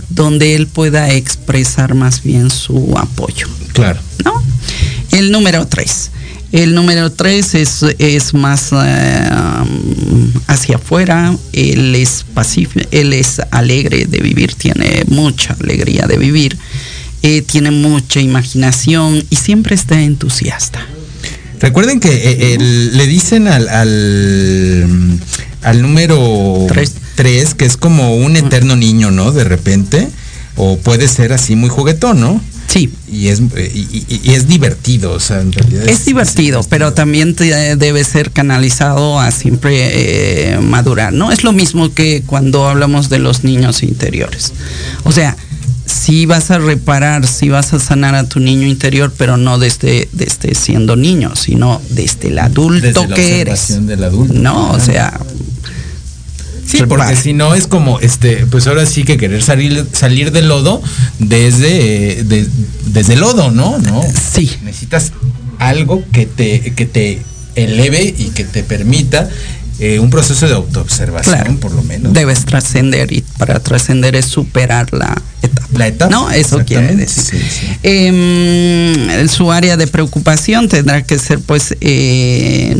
[0.10, 3.48] donde él pueda expresar más bien su apoyo.
[3.74, 4.00] Claro.
[4.24, 4.42] ¿No?
[5.12, 6.12] El número tres.
[6.52, 9.30] El número tres es, es más eh,
[10.48, 16.58] hacia afuera, él es pacífico, él es alegre de vivir, tiene mucha alegría de vivir,
[17.24, 20.86] eh, tiene mucha imaginación y siempre está entusiasta.
[21.62, 26.68] Recuerden que eh, le dicen al, al, número
[27.16, 27.54] tres.
[27.54, 29.32] que es como un eterno niño, ¿no?
[29.32, 30.08] De repente,
[30.56, 32.42] o puede ser así muy juguetón, ¿no?
[32.68, 32.90] Sí.
[33.12, 35.90] Y es, y, es divertido, o sea, en realidad.
[35.90, 41.12] Es, divertido, pero también debe ser canalizado a siempre eh, madurar.
[41.12, 44.54] No es lo mismo que cuando hablamos de los niños interiores.
[45.04, 45.36] O sea,
[45.86, 50.08] si vas a reparar, si vas a sanar a tu niño interior, pero no desde,
[50.14, 53.86] desde siendo niño, sino desde el adulto que eres.
[53.86, 54.34] Del adulto.
[54.34, 55.20] No, o sea,
[56.72, 60.48] Sí, porque si no es como, este, pues ahora sí que querer salir, salir del
[60.48, 60.82] lodo
[61.20, 62.24] desde,
[62.86, 63.78] desde el lodo, ¿no?
[63.80, 64.02] No.
[64.34, 64.52] Sí.
[64.64, 65.12] Necesitas
[65.60, 67.22] algo que te, que te
[67.56, 69.30] eleve y que te permita
[69.80, 72.14] eh, un proceso de autoobservación, por lo menos.
[72.14, 75.68] Debes trascender y para trascender es superar la etapa.
[75.74, 76.12] La etapa.
[76.12, 77.44] No, eso quiere decir.
[77.82, 82.76] Em, su área de preocupación tendrá que ser, pues, eh,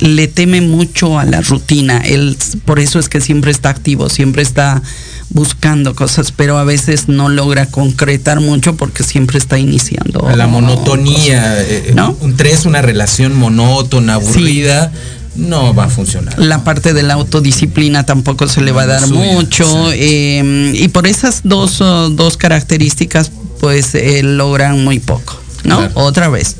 [0.00, 1.98] le teme mucho a la rutina.
[1.98, 4.82] Él, por eso es que siempre está activo, siempre está
[5.30, 10.28] buscando cosas, pero a veces no logra concretar mucho porque siempre está iniciando.
[10.34, 12.16] La monotonía, eh, ¿no?
[12.20, 14.92] Un tres, una relación monótona, aburrida.
[15.36, 16.36] No va a funcionar.
[16.38, 19.92] La parte de la autodisciplina tampoco se le va a dar mucho.
[19.92, 25.40] Eh, y por esas dos, oh, dos características, pues eh, logran muy poco.
[25.64, 25.88] ¿No?
[25.94, 26.56] Otra vez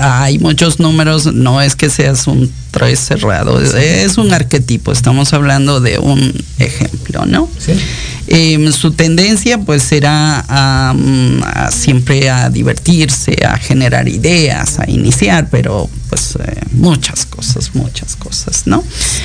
[0.00, 5.80] hay muchos números, no es que seas un tres cerrado, es un arquetipo, estamos hablando
[5.80, 7.48] de un ejemplo, ¿no?
[7.58, 7.72] Sí.
[8.28, 15.88] Em, su tendencia pues será a, siempre a divertirse, a generar ideas, a iniciar, pero
[16.08, 18.82] pues eh, muchas cosas, muchas cosas, ¿no?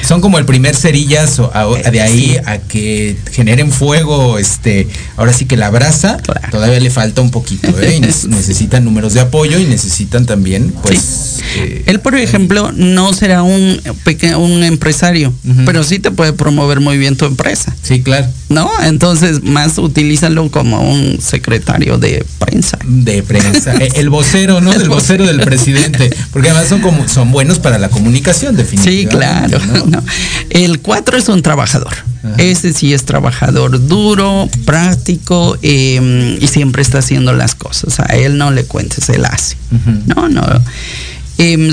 [0.08, 1.52] Son como el primer cerillazo,
[1.92, 4.88] de ahí a que generen fuego, este,
[5.18, 6.18] ahora sí que la brasa,
[6.52, 8.00] todavía le falta un poquito, ¿eh?
[8.28, 11.40] necesitan números de apoyo y necesitan también, pues...
[11.56, 13.82] Eh, Él, por ejemplo, no será un,
[14.38, 15.34] un empresario,
[15.66, 17.76] pero sí te puede promover muy bien tu empresa.
[17.82, 18.28] Sí, claro.
[18.50, 18.70] ¿No?
[18.84, 22.78] Entonces, más utilízalo como un secretario de prensa.
[22.86, 23.74] De prensa.
[23.96, 24.74] El vocero, ¿no?
[24.74, 26.10] El, vocero del presidente.
[26.32, 29.10] Porque además son como son buenos para la comunicación, definitivamente.
[29.10, 30.04] Sí, claro.
[30.50, 31.94] El 4 es un trabajador.
[32.38, 38.00] Ese sí es trabajador duro, práctico em, y siempre está haciendo las cosas.
[38.00, 39.58] A él no le cuentes, él hace.
[40.06, 40.44] No, no.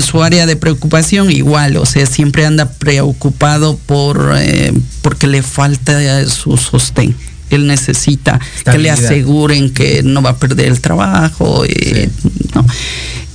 [0.01, 6.25] Su área de preocupación igual, o sea, siempre anda preocupado por eh, porque le falta
[6.27, 7.15] su sostén.
[7.49, 11.63] Él necesita que le aseguren que no va a perder el trabajo.
[11.65, 12.09] Eh,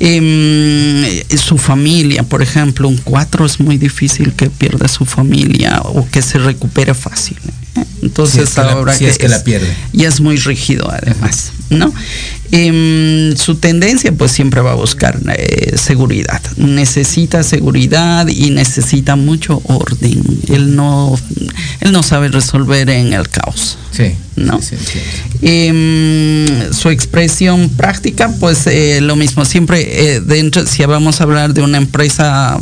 [0.01, 1.05] em,
[1.37, 6.23] su familia, por ejemplo, un 4 es muy difícil que pierda su familia o que
[6.23, 7.37] se recupere fácil.
[8.03, 9.75] Entonces ahora es que la pierde.
[9.93, 11.93] Y es muy rígido además, ¿no?
[12.57, 16.41] Em, su tendencia pues siempre va a buscar eh, seguridad.
[16.57, 20.23] Necesita seguridad y necesita mucho orden.
[20.47, 21.19] Él no,
[21.81, 23.77] él no sabe resolver en el caos.
[23.91, 24.15] Sí.
[24.37, 24.61] ¿no?
[25.43, 29.45] Em, su expresión práctica, pues eh, lo mismo.
[29.45, 32.57] Siempre eh, dentro, si vamos a hablar de una empresa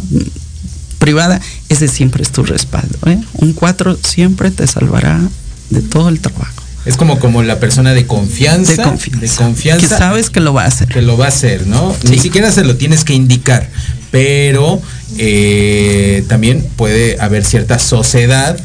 [0.98, 1.38] privada,
[1.68, 2.98] ese siempre es tu respaldo.
[3.34, 5.20] Un 4 siempre te salvará
[5.68, 6.61] de todo el trabajo.
[6.84, 8.72] Es como, como la persona de confianza.
[8.72, 9.80] De confianza.
[9.80, 10.88] que sabes que lo va a hacer.
[10.88, 11.94] Que lo va a hacer, ¿no?
[12.08, 13.68] Ni siquiera se lo tienes que indicar.
[14.10, 14.80] Pero
[15.18, 18.58] eh, también puede haber cierta sociedad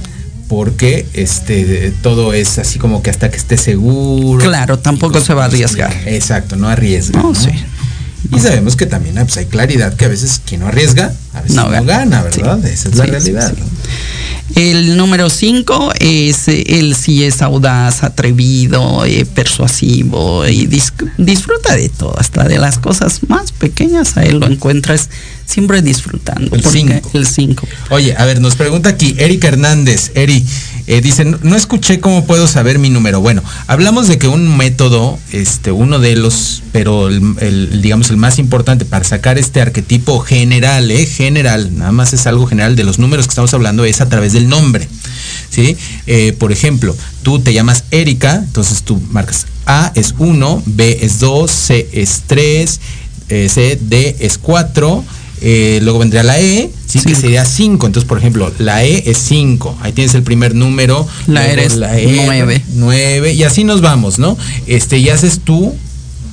[0.48, 4.44] porque este todo es así como que hasta que esté seguro.
[4.44, 5.94] Claro, tampoco se va a arriesgar.
[6.06, 7.22] Exacto, no arriesga.
[7.22, 7.52] No, Sí.
[8.32, 11.56] Y sabemos que también pues, hay claridad que a veces quien no arriesga, a veces
[11.56, 12.66] no, gana, ¿verdad?
[12.66, 13.54] Esa es la realidad.
[14.56, 20.68] El número 5 es él sí es audaz, atrevido, eh, persuasivo y
[21.18, 25.10] disfruta de todo, hasta de las cosas más pequeñas a él lo encuentras
[25.46, 26.56] siempre disfrutando.
[26.56, 27.12] El 5.
[27.14, 27.68] El 5.
[27.90, 30.12] Oye, a ver, nos pregunta aquí Erika Hernández.
[30.16, 30.46] Eri,
[30.88, 33.20] eh, dice, no escuché cómo puedo saber mi número.
[33.20, 38.40] Bueno, hablamos de que un método, este, uno de los, pero el, digamos el más
[38.40, 43.00] importante para sacar este arquetipo general, eh, general, nada más es algo general de los
[43.00, 44.88] números que estamos hablando, es a través del nombre.
[45.50, 45.76] ¿sí?
[46.06, 51.20] Eh, por ejemplo, tú te llamas Erika, entonces tú marcas A es 1, B es
[51.20, 52.80] 2, C es 3,
[53.30, 55.04] eh, C, D es 4,
[55.42, 57.86] eh, luego vendría la E, sí, que sería 5.
[57.86, 59.78] Entonces, por ejemplo, la E es 5.
[59.82, 61.08] Ahí tienes el primer número.
[61.28, 62.64] La, e es 9.
[62.76, 63.34] 9.
[63.34, 64.38] Y así nos vamos, ¿no?
[64.66, 65.76] Este, y haces tú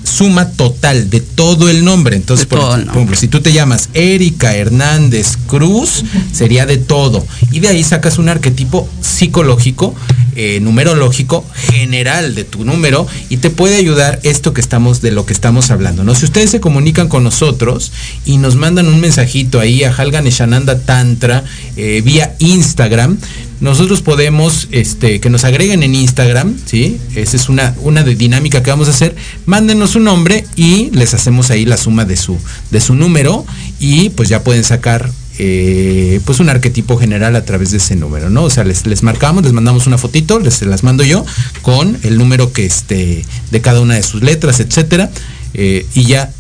[0.05, 2.17] suma total de todo el nombre.
[2.17, 7.27] Entonces, por, ejemplo, si tú te llamas Erika Hernández Cruz, sería de todo.
[7.51, 9.95] Y de ahí sacas un arquetipo psicológico,
[10.37, 15.27] eh, numerológico, general de tu número y te puede ayudar esto que estamos, de lo
[15.27, 16.05] que estamos hablando.
[16.05, 16.15] ¿no?
[16.15, 17.93] Si ustedes se comunican con nosotros
[18.25, 21.45] y nos mandan un mensajito ahí a Halgan Shananda Tantra
[21.77, 23.19] eh, vía Instagram,
[23.65, 26.99] nosotros podemos este, que nos agreguen en Instagram, ¿sí?
[27.15, 29.17] Esa es una, una de dinámica que vamos a hacer.
[29.47, 32.39] Mándenos su nombre y les hacemos ahí la suma de su,
[32.71, 33.47] de su número
[33.81, 38.29] y pues ya pueden sacar eh, pues un arquetipo general a través de ese número,
[38.29, 38.45] ¿no?
[38.45, 41.25] O sea, les, les marcamos, les mandamos una fotito, les las mando yo
[41.63, 45.11] con el número que este, de cada una de sus letras, etcétera,
[45.55, 46.31] eh, y ya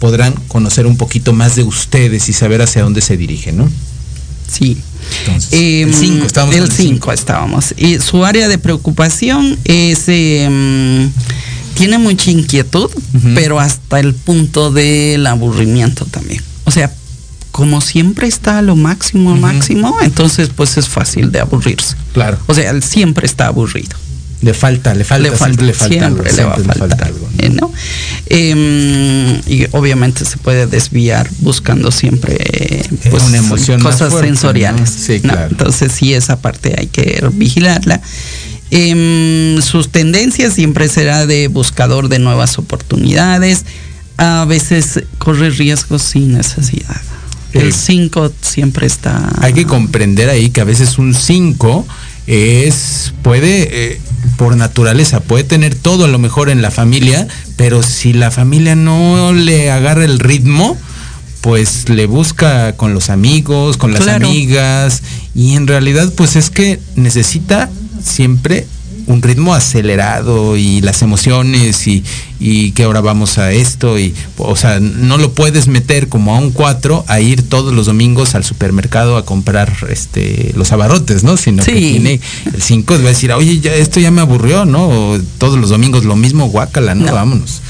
[0.00, 3.70] podrán conocer un poquito más de ustedes y saber hacia dónde se dirigen, ¿no?
[4.50, 4.76] Sí.
[5.50, 6.56] El 5 em, estábamos.
[6.56, 7.74] El 5 estábamos.
[7.76, 10.04] Y su área de preocupación es...
[10.08, 11.10] Em,
[11.74, 12.88] tiene mucha inquietud,
[13.34, 16.40] pero hasta el punto del aburrimiento también.
[16.64, 16.92] O sea,
[17.50, 21.96] como siempre está a lo máximo, máximo, entonces pues es fácil de aburrirse.
[22.12, 22.38] Claro.
[22.46, 23.96] O sea, él siempre está aburrido.
[24.42, 26.42] Le falta, le falta, le falta, siempre le,
[26.74, 27.72] falta, algo, ¿no?
[28.26, 34.80] Em, y obviamente se puede desviar buscando siempre pues, Una emoción más cosas fuerte, sensoriales.
[34.80, 34.86] ¿no?
[34.86, 35.32] Sí, ¿no?
[35.32, 35.48] claro.
[35.50, 38.00] Entonces sí, esa parte hay que vigilarla.
[38.70, 43.64] Em, sus tendencias siempre será de buscador de nuevas oportunidades.
[44.16, 47.00] A veces corre riesgos sin necesidad.
[47.52, 47.86] El Sí.
[47.86, 49.30] 5 siempre está...
[49.40, 51.86] Hay que comprender ahí que a veces un 5
[52.26, 54.00] es puede eh,
[54.36, 57.26] por naturaleza puede tener todo a lo mejor en la familia,
[57.56, 60.76] pero si la familia no le agarra el ritmo,
[61.40, 64.26] pues le busca con los amigos, con las Claro.
[64.26, 65.02] amigas
[65.34, 67.70] y en realidad pues es que necesita
[68.02, 68.66] siempre
[69.06, 72.04] un ritmo acelerado y las emociones y,
[72.40, 76.38] y que ahora vamos a esto y o sea no lo puedes meter como a
[76.38, 81.36] un 4 a ir todos los domingos al supermercado a comprar este los abarrotes no
[81.36, 82.20] sino que tiene
[82.52, 85.70] el 5 va a decir oye ya esto ya me aburrió no O todos los
[85.70, 87.14] domingos lo mismo guácala no, No.
[87.14, 87.62] vámonos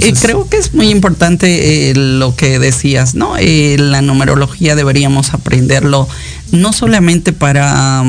[0.00, 3.36] Eh, creo que es muy importante eh, lo que decías, ¿no?
[3.38, 6.08] Eh, la numerología deberíamos aprenderlo
[6.52, 8.04] no solamente para,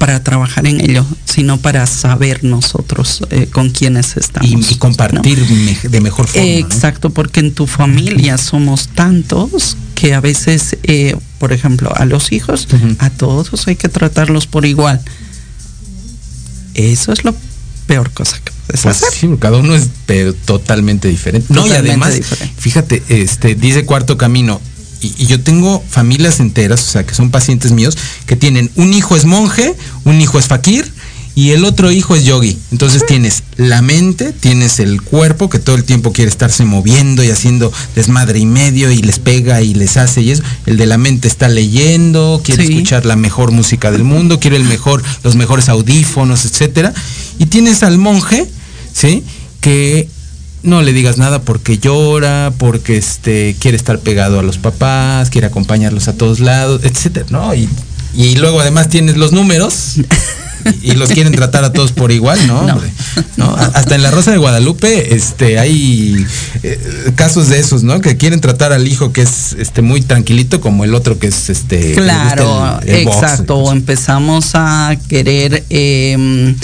[0.00, 4.50] para trabajar en ello, sino para saber nosotros eh, con quiénes estamos.
[4.50, 5.38] y, y compartir
[5.82, 6.42] de mejor forma.
[6.48, 12.32] Exacto, porque en tu familia somos tantos que a veces, eh, por ejemplo, a los
[12.32, 12.66] hijos,
[12.98, 15.00] a todos hay que tratarlos por igual.
[16.74, 17.34] Eso es lo
[17.86, 19.12] peor cosa que puedes Pues hacer.
[19.12, 21.52] sí, cada uno es pero totalmente diferente.
[21.52, 22.54] no, y además, diferente.
[22.58, 24.60] fíjate, este, dice cuarto camino,
[25.00, 27.96] y, y yo tengo familias enteras, o sea, que son pacientes míos,
[28.26, 29.74] que tienen un hijo es monje,
[30.04, 30.90] un hijo es fakir,
[31.36, 32.58] y el otro hijo es yogi.
[32.72, 37.30] Entonces tienes la mente, tienes el cuerpo que todo el tiempo quiere estarse moviendo y
[37.30, 40.42] haciendo desmadre y medio y les pega y les hace y eso.
[40.66, 42.72] El de la mente está leyendo, quiere Sí.
[42.72, 46.92] escuchar la mejor música del mundo, quiere el mejor, los mejores audífonos, etcétera.
[47.38, 48.46] Y tienes al monje,
[48.92, 49.22] ¿sí?
[49.60, 50.08] Que
[50.62, 55.46] no le digas nada porque llora, porque este quiere estar pegado a los papás, quiere
[55.46, 57.54] acompañarlos a todos lados, etcétera, ¿no?
[57.54, 57.68] Y,
[58.14, 59.96] y luego además tienes los números
[60.82, 62.66] y, y los quieren tratar a todos por igual, ¿no?
[63.36, 63.54] No.
[63.56, 66.26] Hasta en la Rosa de Guadalupe, este, hay
[66.62, 66.78] eh,
[67.14, 68.00] casos de esos, ¿no?
[68.02, 71.48] Que quieren tratar al hijo que es este muy tranquilito como el otro que es
[71.48, 71.94] este.
[71.94, 73.72] Claro, el- exacto.
[73.72, 76.54] Empezamos a querer eh,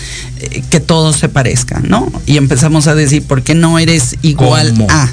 [0.70, 2.11] que todos se parezcan, ¿no?
[2.26, 4.86] Y empezamos a decir, ¿por qué no eres igual ¿Cómo?
[4.90, 5.12] a?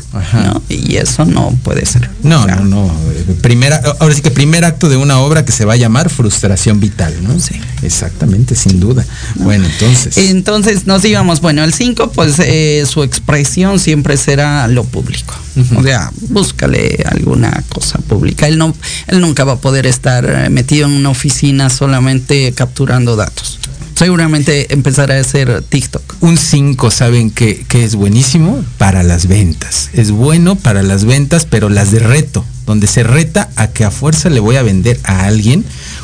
[0.70, 2.10] Y eso no puede ser.
[2.24, 2.94] No, O sea, no, no.
[3.42, 6.80] Primera, ahora sí que primer acto de una obra que se va a llamar frustración
[6.80, 7.40] vital, ¿no?
[7.40, 7.56] Sí.
[7.82, 9.06] Exactamente, sin duda.
[9.36, 10.18] Bueno, entonces.
[10.18, 15.36] Entonces nos íbamos, bueno, el 5, pues eh, su expresión siempre será lo público.
[15.76, 18.48] O sea, búscale alguna cosa pública.
[18.48, 18.76] Él, no,
[19.08, 23.60] él nunca va a poder estar metido en una oficina solamente capturando datos.
[24.04, 26.16] Seguramente empezará a hacer TikTok.
[26.20, 29.90] un 5 saben que, que es buenísimo para las ventas.
[29.94, 33.92] Es bueno para las ventas, pero las de reto, donde se reta a que a
[33.92, 35.64] fuerza le voy a vender a alguien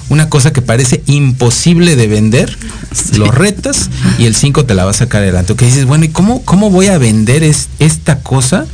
[0.10, 2.58] una cosa que parece imposible de vender,
[3.18, 5.56] lo retas y el 5 te la va a sacar adelante.
[5.56, 8.66] Que dices, bueno, ¿y cómo, cómo voy a vender es, esta cosa?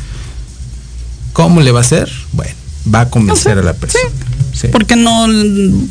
[1.33, 2.11] ¿Cómo le va a hacer?
[2.31, 2.53] Bueno,
[2.93, 4.07] va a convencer O sea, a la persona.
[4.07, 4.34] Sí.
[4.71, 5.27] Porque no,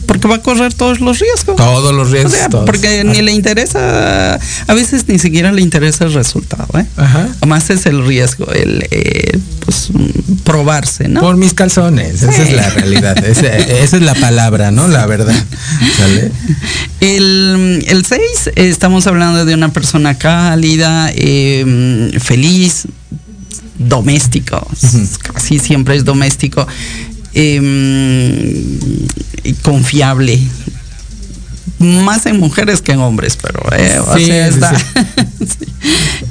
[0.06, 1.56] porque va a correr todos los riesgos.
[1.56, 2.32] Todos los O riesgos.
[2.32, 2.64] sea, todos.
[2.66, 6.86] porque ni le interesa, a veces ni siquiera le interesa el resultado, ¿eh?
[6.96, 7.28] Ajá.
[7.46, 9.90] Más es el riesgo, el eh, pues
[10.44, 11.20] probarse, ¿no?
[11.20, 14.88] Por mis calzones, esa es la realidad, esa, esa es la palabra, ¿no?
[14.88, 15.34] La verdad.
[15.98, 16.32] ¿Sale?
[17.00, 18.20] El, el 6,
[18.56, 22.86] estamos hablando de una persona cálida, eh, feliz,
[23.78, 24.66] doméstico,
[25.34, 26.66] casi siempre es doméstico,
[27.35, 28.64] eh,
[29.62, 30.41] confiable.
[31.78, 34.76] Más en mujeres que en hombres, pero eh, o sea, está-.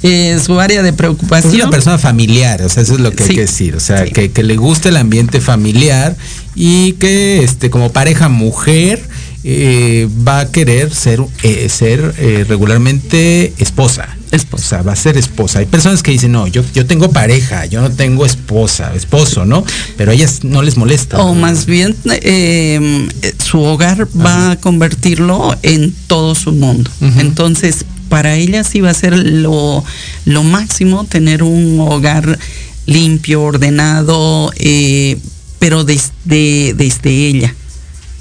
[0.02, 1.54] Eh, su área de Es preocupación.
[1.56, 3.30] una persona familiar, o sea, eso es lo que Sí.
[3.30, 4.12] hay que decir, o sea, Sí.
[4.12, 6.18] que, que le guste el ambiente familiar
[6.56, 9.02] y que este como pareja mujer
[9.46, 14.10] eh, va a querer ser, eh, ser eh, regularmente esposa.
[14.34, 14.82] Esposa.
[14.82, 15.60] Va a ser esposa.
[15.60, 19.64] Hay personas que dicen, no, yo, yo tengo pareja, yo no tengo esposa, esposo, ¿no?
[19.96, 21.22] Pero a ellas no les molesta.
[21.24, 23.08] O más bien eh,
[23.38, 26.90] su hogar va a convertirlo en todo su mundo.
[27.20, 29.84] Entonces, para ella sí va a ser lo,
[30.26, 32.40] lo máximo tener un hogar
[32.86, 35.18] limpio, ordenado, eh,
[35.60, 37.56] pero desde, desde ella.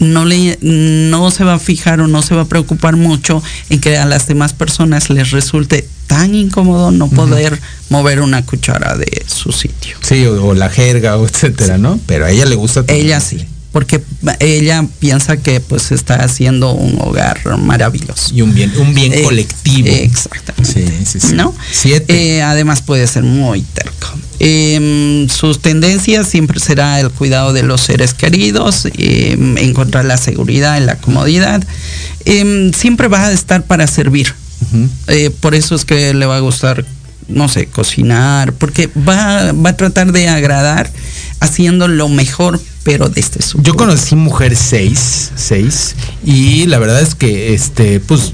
[0.03, 3.81] No, le, no se va a fijar o no se va a preocupar mucho en
[3.81, 9.25] que a las demás personas les resulte tan incómodo no poder mover una cuchara de
[9.27, 9.97] su sitio.
[10.03, 11.99] Sí, o, o la jerga, o etcétera, ¿no?
[12.07, 12.85] Pero a ella le gusta.
[12.89, 14.03] Ella sí, porque
[14.39, 18.35] ella piensa que pues está haciendo un hogar maravilloso.
[18.35, 19.89] Y un bien, un bien Eh, colectivo.
[19.89, 20.73] Exactamente.
[20.73, 21.05] Sí.
[21.05, 21.55] Sí, sí, ¿No?
[21.71, 22.37] Siete.
[22.37, 24.09] Eh, además puede ser muy terco.
[24.39, 30.81] Em, sus tendencias siempre será el cuidado de los seres queridos, em, encontrar la seguridad
[30.81, 31.63] y la comodidad.
[32.25, 34.35] Em, siempre va a estar para servir.
[35.09, 36.85] Eh, por eso es que le va a gustar,
[37.29, 40.91] no sé, cocinar, porque va, va a tratar de agradar
[41.41, 47.15] haciendo lo mejor pero desde su yo conocí mujer 6 seis, y la verdad es
[47.15, 48.33] que este pues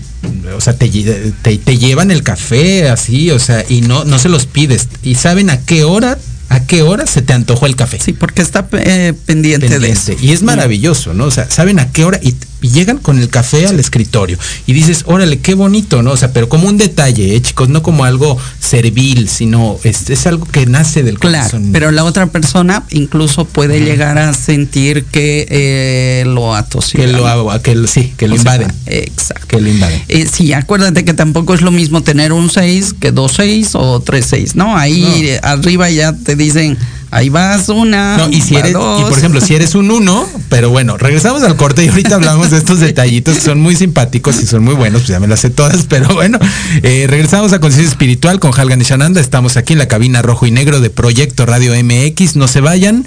[0.57, 4.46] o sea te, te, llevan el café así o sea y no no se los
[4.46, 6.18] pides y saben a qué hora
[6.49, 7.99] a qué hora se te antojó el café.
[8.01, 10.12] Sí, porque está eh, pendiente, de eso.
[10.20, 11.24] Y es maravilloso, ¿no?
[11.26, 15.04] O sea, saben a qué hora y, llegan con el café al escritorio y dices,
[15.06, 16.12] órale, qué bonito, ¿no?
[16.12, 17.68] O sea, pero como un detalle, ¿eh, chicos?
[17.68, 21.61] No como algo servil, sino es, es algo que nace del corazón.
[21.61, 27.06] Claro, pero la otra persona incluso puede llegar a sentir que eh, lo atosigan.
[27.06, 28.72] Que lo, que sí, que lo invaden.
[28.86, 29.46] exacto.
[29.46, 30.02] Que lo invaden.
[30.09, 34.00] Eh, sí, acuérdate que tampoco es lo mismo tener un 6 que dos 6 o
[34.00, 34.76] tres 6, ¿no?
[34.76, 36.78] Ahí arriba ya te dicen,
[37.11, 38.16] ahí vas una.
[38.16, 41.56] No, y si eres, y por ejemplo, si eres un uno, pero bueno, regresamos al
[41.56, 45.02] corte y ahorita hablamos de estos detallitos que son muy simpáticos y son muy buenos,
[45.02, 46.38] pues ya me las sé todas, pero bueno,
[46.82, 50.46] eh, regresamos a Conciencia Espiritual con Halgan y Shananda, estamos aquí en la cabina rojo
[50.46, 53.06] y negro de Proyecto Radio MX, no se vayan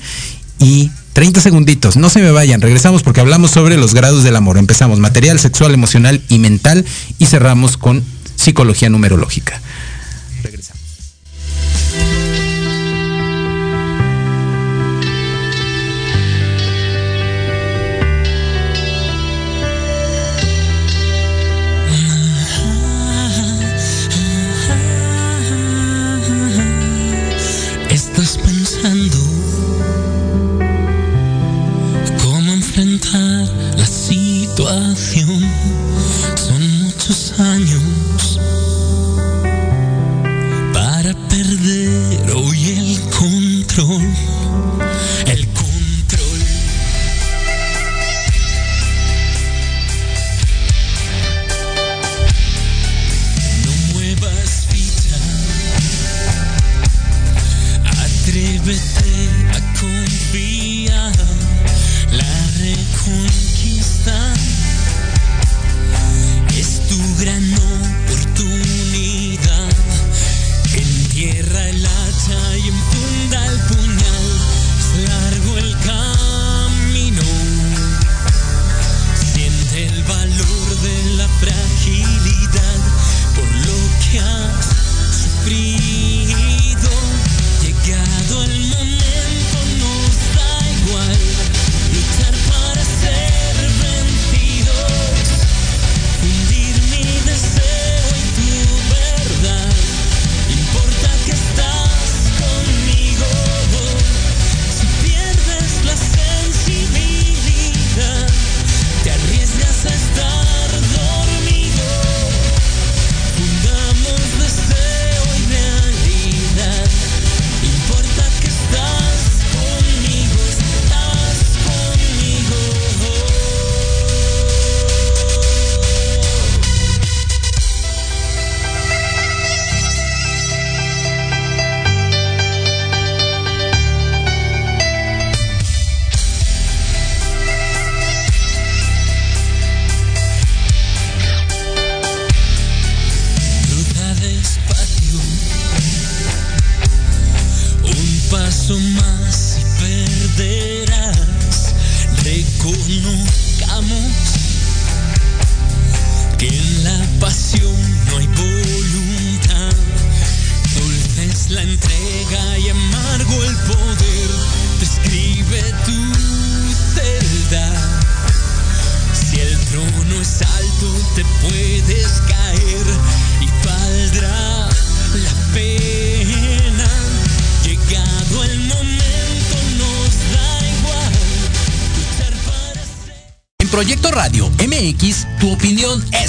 [0.59, 4.57] y 30 segunditos, no se me vayan, regresamos porque hablamos sobre los grados del amor,
[4.57, 6.85] empezamos material, sexual, emocional y mental
[7.19, 8.03] y cerramos con
[8.35, 9.61] psicología numerológica.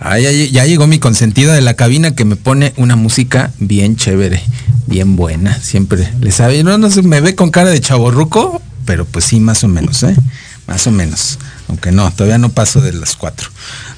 [0.00, 4.42] Ya, llegó mi consentida de la cabina que me pone una música bien chévere,
[4.86, 5.60] bien buena.
[5.60, 6.62] Siempre le sabe.
[6.64, 10.02] No, no se me ve con cara de chaborruco, pero pues sí, más o menos,
[10.02, 10.16] ¿eh?
[10.66, 11.38] Más o menos.
[11.68, 13.50] Aunque no, todavía no paso de las cuatro,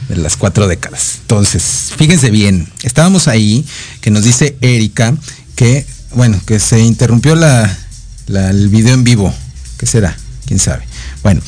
[0.09, 1.19] de las cuatro décadas.
[1.23, 3.65] Entonces, fíjense bien, estábamos ahí,
[4.01, 5.15] que nos dice Erika
[5.55, 7.79] que, bueno, que se interrumpió la,
[8.27, 9.33] el video en vivo.
[9.79, 10.17] ¿Qué será?
[10.47, 10.83] ¿Quién sabe?
[11.23, 11.41] Bueno,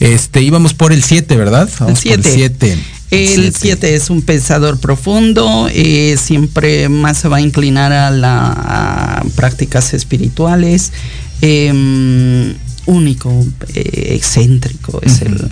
[0.00, 1.68] este íbamos por el 7, ¿verdad?
[1.78, 2.78] Vamos el 7.
[3.10, 9.32] El 7 es un pensador profundo, eh, siempre más se va a inclinar a las
[9.32, 10.92] prácticas espirituales.
[11.40, 12.54] Em,
[12.88, 15.50] único, eh, excéntrico, es el...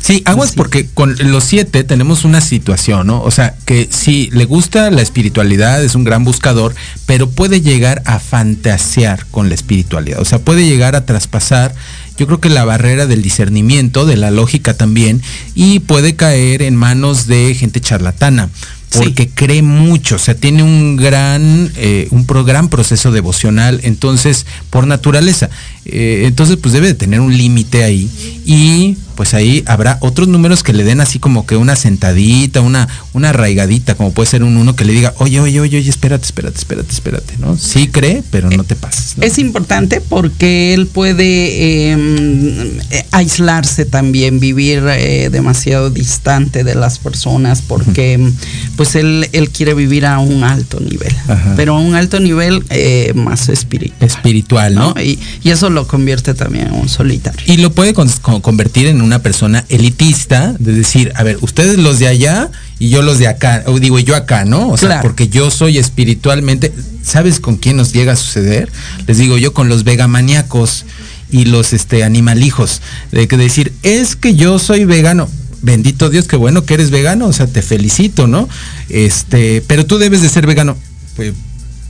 [0.00, 3.22] Sí, aguas porque con los siete tenemos una situación, ¿no?
[3.22, 6.74] O sea, que sí, le gusta la espiritualidad, es un gran buscador,
[7.04, 11.74] pero puede llegar a fantasear con la espiritualidad, o sea, puede llegar a traspasar
[12.16, 15.22] yo creo que la barrera del discernimiento, de la lógica también,
[15.54, 18.50] y puede caer en manos de gente charlatana
[18.98, 24.86] porque cree mucho, o sea, tiene un gran, eh, un gran proceso devocional, entonces, por
[24.86, 25.50] naturaleza.
[25.84, 28.10] Eh, entonces, pues debe de tener un límite ahí.
[28.44, 32.88] Y pues ahí habrá otros números que le den así como que una sentadita, una,
[33.12, 36.24] una arraigadita, como puede ser un uno que le diga, oye, oye, oye, oye, espérate,
[36.24, 37.56] espérate, espérate, espérate, ¿no?
[37.56, 39.16] Sí cree, pero no te pases.
[39.20, 46.98] Es importante porque él puede em, eh, aislarse también, vivir eh, demasiado distante de las
[46.98, 48.32] personas, porque
[48.76, 51.14] pues él, él quiere vivir a un alto nivel,
[51.56, 54.08] pero a un alto nivel eh, más espiritual.
[54.08, 54.94] Espiritual, ¿no?
[54.98, 57.42] Y, y, eso lo convierte también en un solitario.
[57.46, 62.08] Y lo puede convertir en una persona elitista, de decir, a ver, ustedes los de
[62.08, 64.68] allá y yo los de acá, o digo yo acá, ¿no?
[64.68, 66.72] O sea, porque yo soy espiritualmente,
[67.02, 68.70] ¿sabes con quién nos llega a suceder?
[69.06, 70.84] Les digo yo con los vegamaniacos
[71.30, 75.28] y los este animalijos, de que decir, es que yo soy vegano.
[75.62, 78.48] Bendito Dios, qué bueno que eres vegano, o sea, te felicito, ¿no?
[78.88, 80.76] Este, pero tú debes de ser vegano.
[81.14, 81.34] Pues,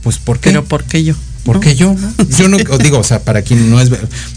[0.03, 0.49] pues ¿por qué?
[0.49, 1.15] Pero ¿por qué yo?
[1.43, 1.95] Porque yo,
[2.37, 3.89] yo no digo, o sea, para quien no es,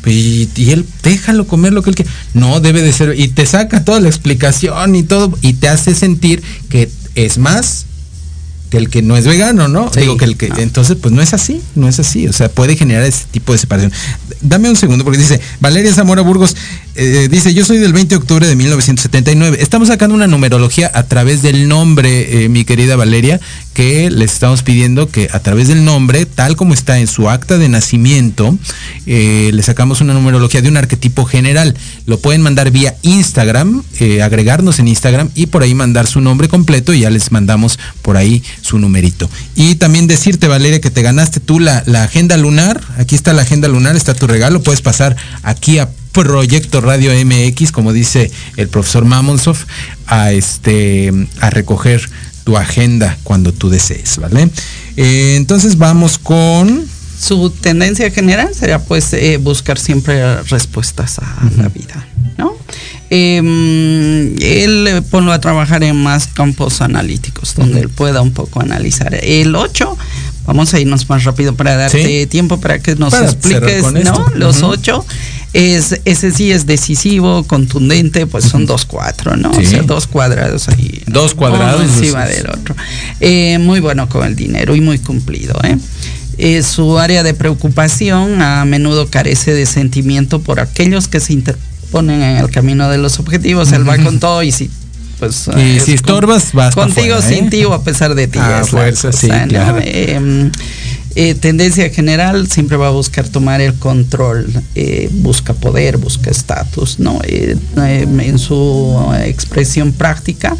[0.07, 2.11] y, y, él déjalo comer lo que él quiere.
[2.35, 5.95] No debe de ser y te saca toda la explicación y todo y te hace
[5.95, 7.87] sentir que es más
[8.71, 9.91] que el que no es vegano, ¿no?
[9.91, 12.77] Digo que el que entonces pues no es así, no es así, o sea, puede
[12.77, 13.93] generar ese tipo de separación.
[14.41, 16.57] Dame un segundo porque dice Valeria Zamora Burgos
[16.95, 19.59] eh, dice, "Yo soy del 20 de octubre de 1979.
[19.61, 23.39] Estamos sacando una numerología a través del nombre, eh, mi querida Valeria,
[23.74, 27.59] que les estamos pidiendo que a través del nombre, tal como está en su acta
[27.59, 28.59] de nacimiento,
[29.07, 31.74] eh, le sacamos una numerología de un arquetipo general.
[32.07, 33.82] Lo pueden mandar vía Instagram,
[34.22, 38.16] agregarnos en Instagram y por ahí mandar su nombre completo y ya les mandamos por
[38.16, 39.28] ahí su numerito.
[39.55, 42.80] Y también decirte, Valeria, que te ganaste tú la, la agenda lunar.
[42.99, 44.62] Aquí está la agenda lunar, está tu regalo.
[44.62, 49.57] Puedes pasar aquí a Proyecto Radio MX, como dice el profesor Mamonsov,
[50.07, 52.09] a este a recoger
[52.45, 54.51] tu agenda cuando tú desees, ¿vale?
[54.97, 56.87] Eh, entonces vamos con
[57.18, 62.07] su tendencia general sería pues eh, buscar siempre respuestas a la vida,
[62.37, 62.55] ¿no?
[63.09, 69.14] Em, él ponlo a trabajar en más campos analíticos, donde él pueda un poco analizar.
[69.14, 69.97] El 8,
[70.47, 74.27] vamos a irnos más rápido para darte tiempo para que nos expliques, ¿no?
[74.35, 75.05] Los 8.
[75.53, 79.51] Es, ese sí es decisivo, contundente, pues son dos cuatro, ¿no?
[79.53, 81.03] O sea, dos cuadrados ahí.
[81.07, 81.83] Dos cuadrados.
[81.83, 82.77] encima del otro.
[83.21, 85.79] Eh, muy bueno con el dinero y muy cumplido, ¿eh?
[86.39, 91.43] Eh, su área de preocupación a menudo carece de sentimiento por aquellos que se
[91.91, 94.71] ponen en el camino de los objetivos, él va con todo y si
[95.19, 97.51] pues y si estorbas vas contigo sin ¿eh?
[97.51, 99.81] ti o a pesar de ti ah, fuerza, sí, claro.
[99.83, 100.51] Em,
[101.14, 106.99] eh, tendencia general siempre va a buscar tomar el control, eh, busca poder, busca estatus,
[106.99, 107.21] ¿no?
[107.25, 110.55] En su expresión práctica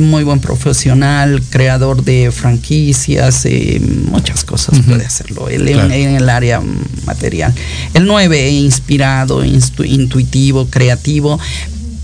[0.00, 3.80] muy buen profesional, creador de franquicias, eh,
[4.10, 6.62] muchas cosas puede hacerlo en, el área
[7.04, 7.52] material.
[7.92, 11.38] El 9, inspirado, intuitivo, creativo,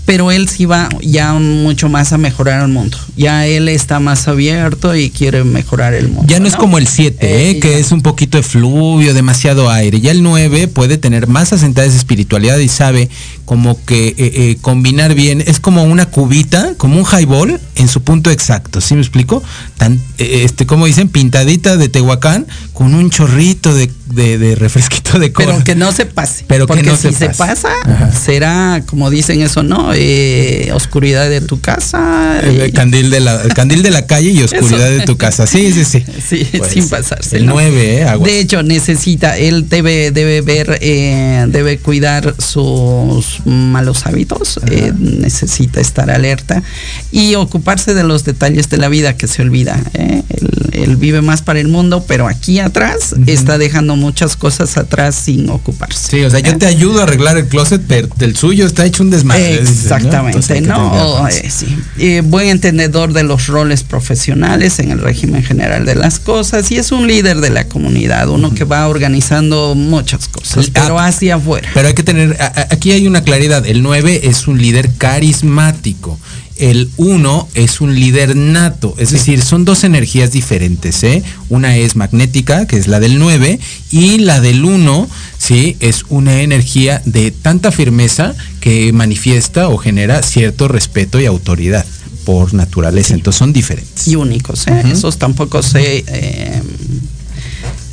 [0.05, 2.97] pero él sí va ya mucho más a mejorar el mundo.
[3.15, 6.25] Ya él está más abierto y quiere mejorar el mundo.
[6.27, 7.59] Ya no, es como el 7, eh, ¿eh?
[7.59, 10.01] que es un poquito de fluvio, demasiado aire.
[10.01, 13.09] Ya el 9 puede tener más asentada esa espiritualidad y sabe
[13.45, 15.43] como que eh, combinar bien.
[15.45, 18.81] Es como una cubita, como un highball en su punto exacto.
[18.81, 19.43] ¿Sí me explico?
[19.77, 22.47] Tan, este, como dicen, pintadita de Tehuacán
[22.81, 25.51] con un chorrito de, refresquito de cola.
[25.51, 26.45] Pero que no se pase.
[26.47, 27.69] Pero porque que no si se, pasa,
[28.11, 29.91] será, como dicen eso, ¿no?
[29.93, 32.39] Eh, oscuridad de tu casa.
[32.39, 35.45] El candil de la, candil de la calle y oscuridad de tu casa.
[35.45, 36.03] Sí, sí, sí.
[36.31, 37.37] Sí, pues, sin pasarse.
[37.37, 38.17] El 9, ¿eh?
[38.23, 45.81] De hecho, necesita, él debe, debe ver, eh, debe cuidar sus malos hábitos, eh, necesita
[45.81, 46.63] estar alerta
[47.11, 49.79] y ocuparse de los detalles de la vida que se olvida.
[49.93, 50.23] ¿eh?
[50.71, 55.49] Él, vive más para el mundo, pero aquí atrás está dejando muchas cosas atrás sin
[55.49, 56.09] ocuparse.
[56.09, 59.03] Sí, o sea, yo te ayudo a arreglar el closet, pero el suyo está hecho
[59.03, 59.55] un desmadre.
[59.55, 61.27] Exactamente, ¿no?
[61.31, 62.21] sí.
[62.21, 66.91] buen entendedor de los roles profesionales en el régimen general de las cosas y es
[66.91, 71.69] un líder de la comunidad, uno que va organizando muchas cosas, pero hacia afuera.
[71.73, 72.37] Pero hay que tener,
[72.69, 76.17] aquí hay una claridad, el 9 es un líder carismático
[76.61, 81.03] el 1 es un líder nato, es decir, son dos energías diferentes.
[81.03, 81.23] ¿eh?
[81.49, 83.59] Una es magnética, que es la del 9,
[83.89, 85.09] y la del 1,
[85.39, 85.75] ¿sí?
[85.79, 91.83] es una energía de tanta firmeza que manifiesta o genera cierto respeto y autoridad
[92.25, 93.15] por naturaleza.
[93.15, 94.07] Entonces son diferentes.
[94.07, 94.83] Y únicos, ¿eh?
[94.91, 96.61] esos tampoco se, eh,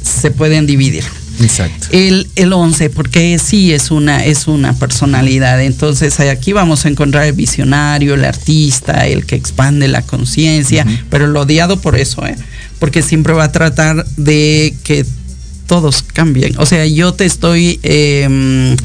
[0.03, 1.05] se pueden dividir.
[1.41, 1.89] Exacto.
[1.93, 5.63] El, el 11, porque sí es una, es una personalidad.
[5.63, 11.27] Entonces aquí vamos a encontrar el visionario, el artista, el que expande la conciencia, pero
[11.27, 12.37] lo odiado por eso, ¿eh?
[12.79, 15.05] porque siempre va a tratar de que
[15.67, 16.55] todos cambien.
[16.59, 17.79] O sea, yo te estoy...
[17.83, 18.77] Eh,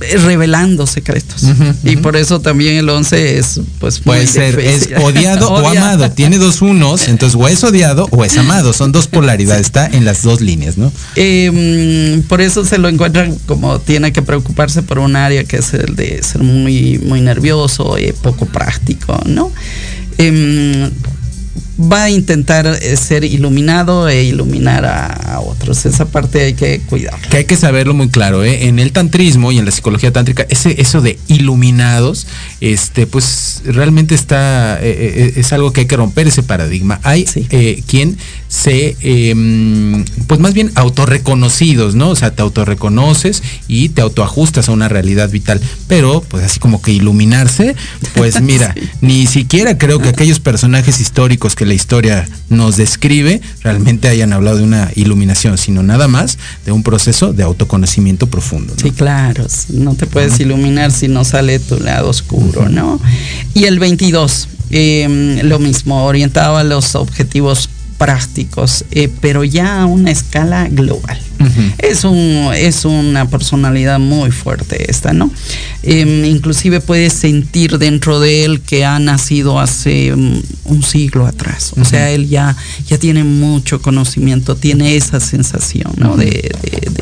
[0.00, 1.44] revelando secretos.
[1.84, 6.10] Y por eso también el 11 es, pues, puede ser, es odiado o amado.
[6.10, 8.72] Tiene dos unos, entonces o es odiado o es amado.
[8.72, 10.92] Son dos polaridades, está en las dos líneas, ¿no?
[11.16, 15.74] Em, por eso se lo encuentran como tiene que preocuparse por un área que es
[15.74, 19.52] el de ser muy, muy nervioso y poco práctico, ¿no?
[20.18, 20.90] Em,
[21.80, 25.86] va a intentar eh, ser iluminado e iluminar a, otros.
[25.86, 27.18] Esa parte hay que cuidar.
[27.30, 28.68] Que hay que saberlo muy claro, ¿eh?
[28.68, 32.26] En el tantrismo y en la psicología tántrica, ese, eso de iluminados,
[32.60, 37.00] este, pues realmente está, eh, es algo que hay que romper ese paradigma.
[37.02, 37.24] Hay
[37.86, 38.18] quien
[38.50, 42.10] se, em, pues más bien autorreconocidos, ¿no?
[42.10, 45.60] O sea, te autorreconoces y te autoajustas a una realidad vital.
[45.86, 47.76] Pero, pues así como que iluminarse,
[48.14, 54.08] pues mira, ni siquiera creo que aquellos personajes históricos que la historia nos describe realmente
[54.08, 58.74] hayan hablado de una iluminación, sino nada más de un proceso de autoconocimiento profundo.
[58.76, 63.00] Sí, claro, no te puedes iluminar si no sale tu lado oscuro, ¿no?
[63.54, 69.86] Y el 22, em, lo mismo, orientado a los objetivos prácticos, eh, pero ya a
[69.86, 71.20] una escala global.
[71.78, 75.30] Es, un, es una personalidad muy fuerte esta, ¿no?
[75.82, 81.72] Em, inclusive puedes sentir dentro de él que ha nacido hace mm, un siglo atrás.
[81.80, 86.16] O sea, él ya, ya tiene mucho conocimiento, tiene esa sensación, ¿no?
[86.16, 86.52] de,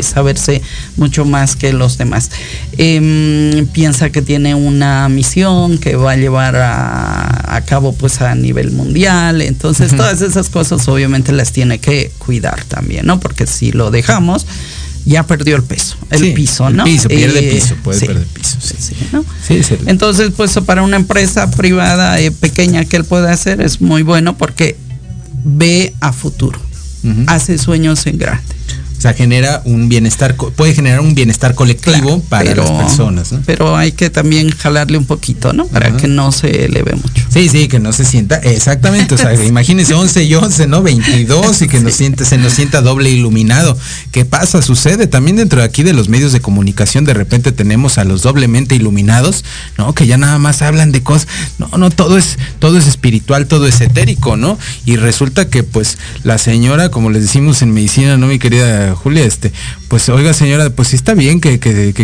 [0.03, 0.63] saberse
[0.97, 2.31] mucho más que los demás.
[2.77, 8.71] Em, piensa que tiene una misión que va a llevar a, cabo pues a nivel
[8.71, 9.43] mundial.
[9.43, 13.21] Entonces, todas esas cosas obviamente las tiene que cuidar también, ¿no?
[13.21, 14.47] Porque si lo dejamos,
[15.05, 16.85] ya perdió el peso, el piso, ¿no?
[16.85, 18.59] El piso, pierde eh, piso, puede perder piso.
[18.61, 19.25] Sí, ¿no?
[19.87, 24.37] Entonces, pues para una empresa privada eh, pequeña que él puede hacer es muy bueno
[24.37, 24.77] porque
[25.45, 26.61] ve a futuro,
[27.27, 28.58] hace sueños en grande.
[28.99, 33.33] O sea, genera un bienestar, puede generar un bienestar colectivo para las personas.
[33.47, 35.67] Pero hay que también jalarle un poquito, ¿no?
[35.69, 37.23] Para que no se eleve mucho.
[37.29, 39.15] Sí, sí, que no se sienta, exactamente.
[39.15, 40.83] O sea, imagínense 11 y 11, ¿no?
[40.83, 43.79] 22 y que nos siente, se nos sienta doble iluminado.
[44.11, 44.63] ¿Qué pasa?
[44.63, 48.23] Sucede también dentro de aquí de los medios de comunicación, de repente tenemos a los
[48.23, 49.45] doblemente iluminados,
[49.77, 49.95] ¿no?
[49.95, 51.29] Que ya nada más hablan de cosas.
[51.59, 54.59] No, no, todo es, todo es espiritual, todo es etérico, ¿no?
[54.85, 58.27] Y resulta que pues la señora, como les decimos en medicina, ¿no?
[58.27, 59.53] Mi querida Julia, este,
[59.89, 61.59] pues oiga señora, pues está bien que,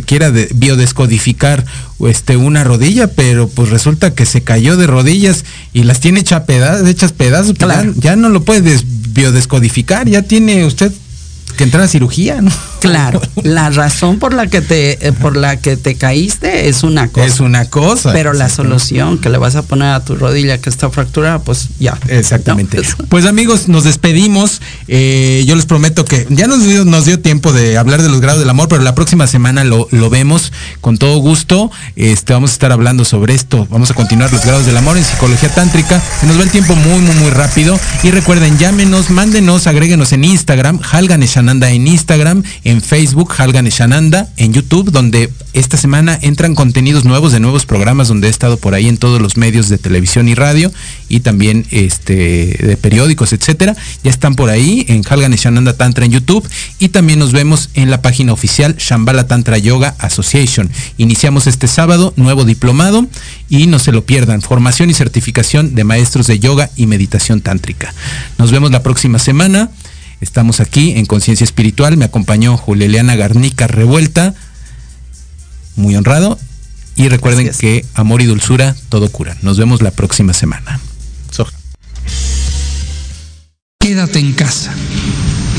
[0.06, 1.64] quiera biodescodificar
[2.06, 6.42] este, una rodilla, pero pues resulta que se cayó de rodillas y las tiene hechas
[6.42, 8.78] pedazos, hechas pedazos, pues ya, ya, no lo puede
[9.12, 10.92] biodescodificar, ya tiene usted
[11.56, 12.50] que entrar a cirugía, ¿no?
[12.80, 17.08] Claro, la razón por la que te eh, por la que te caíste es una
[17.08, 17.26] cosa.
[17.26, 18.12] Es una cosa.
[18.12, 21.68] Pero la solución que le vas a poner a tu rodilla que está fracturada, pues
[21.78, 21.98] ya.
[22.08, 22.80] Exactamente.
[23.08, 24.60] Pues amigos, nos despedimos.
[24.88, 28.20] Eh, yo les prometo que ya nos dio, nos dio tiempo de hablar de los
[28.20, 31.70] grados del amor, pero la próxima semana lo, vemos con todo gusto.
[31.96, 33.68] Este, vamos a estar hablando sobre esto.
[33.70, 36.02] Vamos a continuar los grados del amor en psicología tántrica.
[36.20, 37.78] Se nos va el tiempo muy, muy, muy rápido.
[38.02, 44.30] Y recuerden, llámenos, mándenos, agréguenos en Instagram, Halgan Shananda en Instagram, en Facebook, Halgan Shananda,
[44.38, 48.72] en YouTube, donde esta semana entran contenidos nuevos de nuevos programas donde he estado por
[48.72, 50.72] ahí en todos los medios de televisión y radio
[51.10, 53.76] y también este de periódicos, etcétera.
[54.02, 57.90] Ya están por ahí en Halgan Shananda Tantra en YouTube y también nos vemos en
[57.90, 60.70] la página oficial Shambhala Tantra Yoga Association.
[60.96, 63.06] Iniciamos este sábado nuevo diplomado
[63.50, 67.92] y no se lo pierdan, formación y certificación de maestros de yoga y meditación tántrica.
[68.38, 69.68] Nos vemos la próxima semana.
[70.20, 71.96] Estamos aquí en Conciencia Espiritual.
[71.96, 74.34] Me acompañó Juliana Garnica Revuelta.
[75.76, 76.38] Muy honrado.
[76.96, 79.36] Y recuerden que amor y dulzura todo cura.
[79.42, 80.80] Nos vemos la próxima semana.
[81.30, 81.52] Soja.
[83.80, 84.72] Quédate en casa.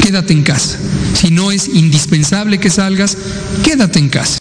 [0.02, 0.78] Quédate en casa.
[1.14, 3.18] Si no es indispensable que salgas,
[3.64, 4.40] quédate en casa.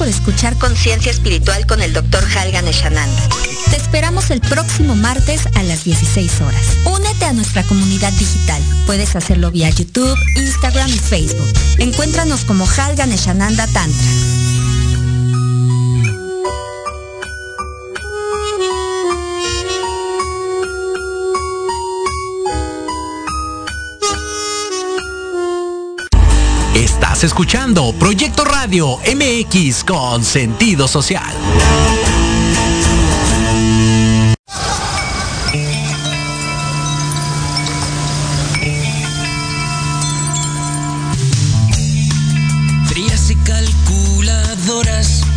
[0.00, 2.24] Por escuchar Conciencia Espiritual con el Dr.
[2.34, 3.22] Halgan Eshananda.
[3.68, 6.64] Te esperamos el próximo martes a las 16 horas.
[6.86, 8.62] Únete a nuestra comunidad digital.
[8.86, 11.52] Puedes hacerlo vía YouTube, Instagram y Facebook.
[11.76, 14.39] Encuéntranos como Halgan Eshananda Tantra.
[27.22, 31.34] Escuchando Proyecto Radio MX con sentido social.
[42.86, 45.29] Frías y calculadoras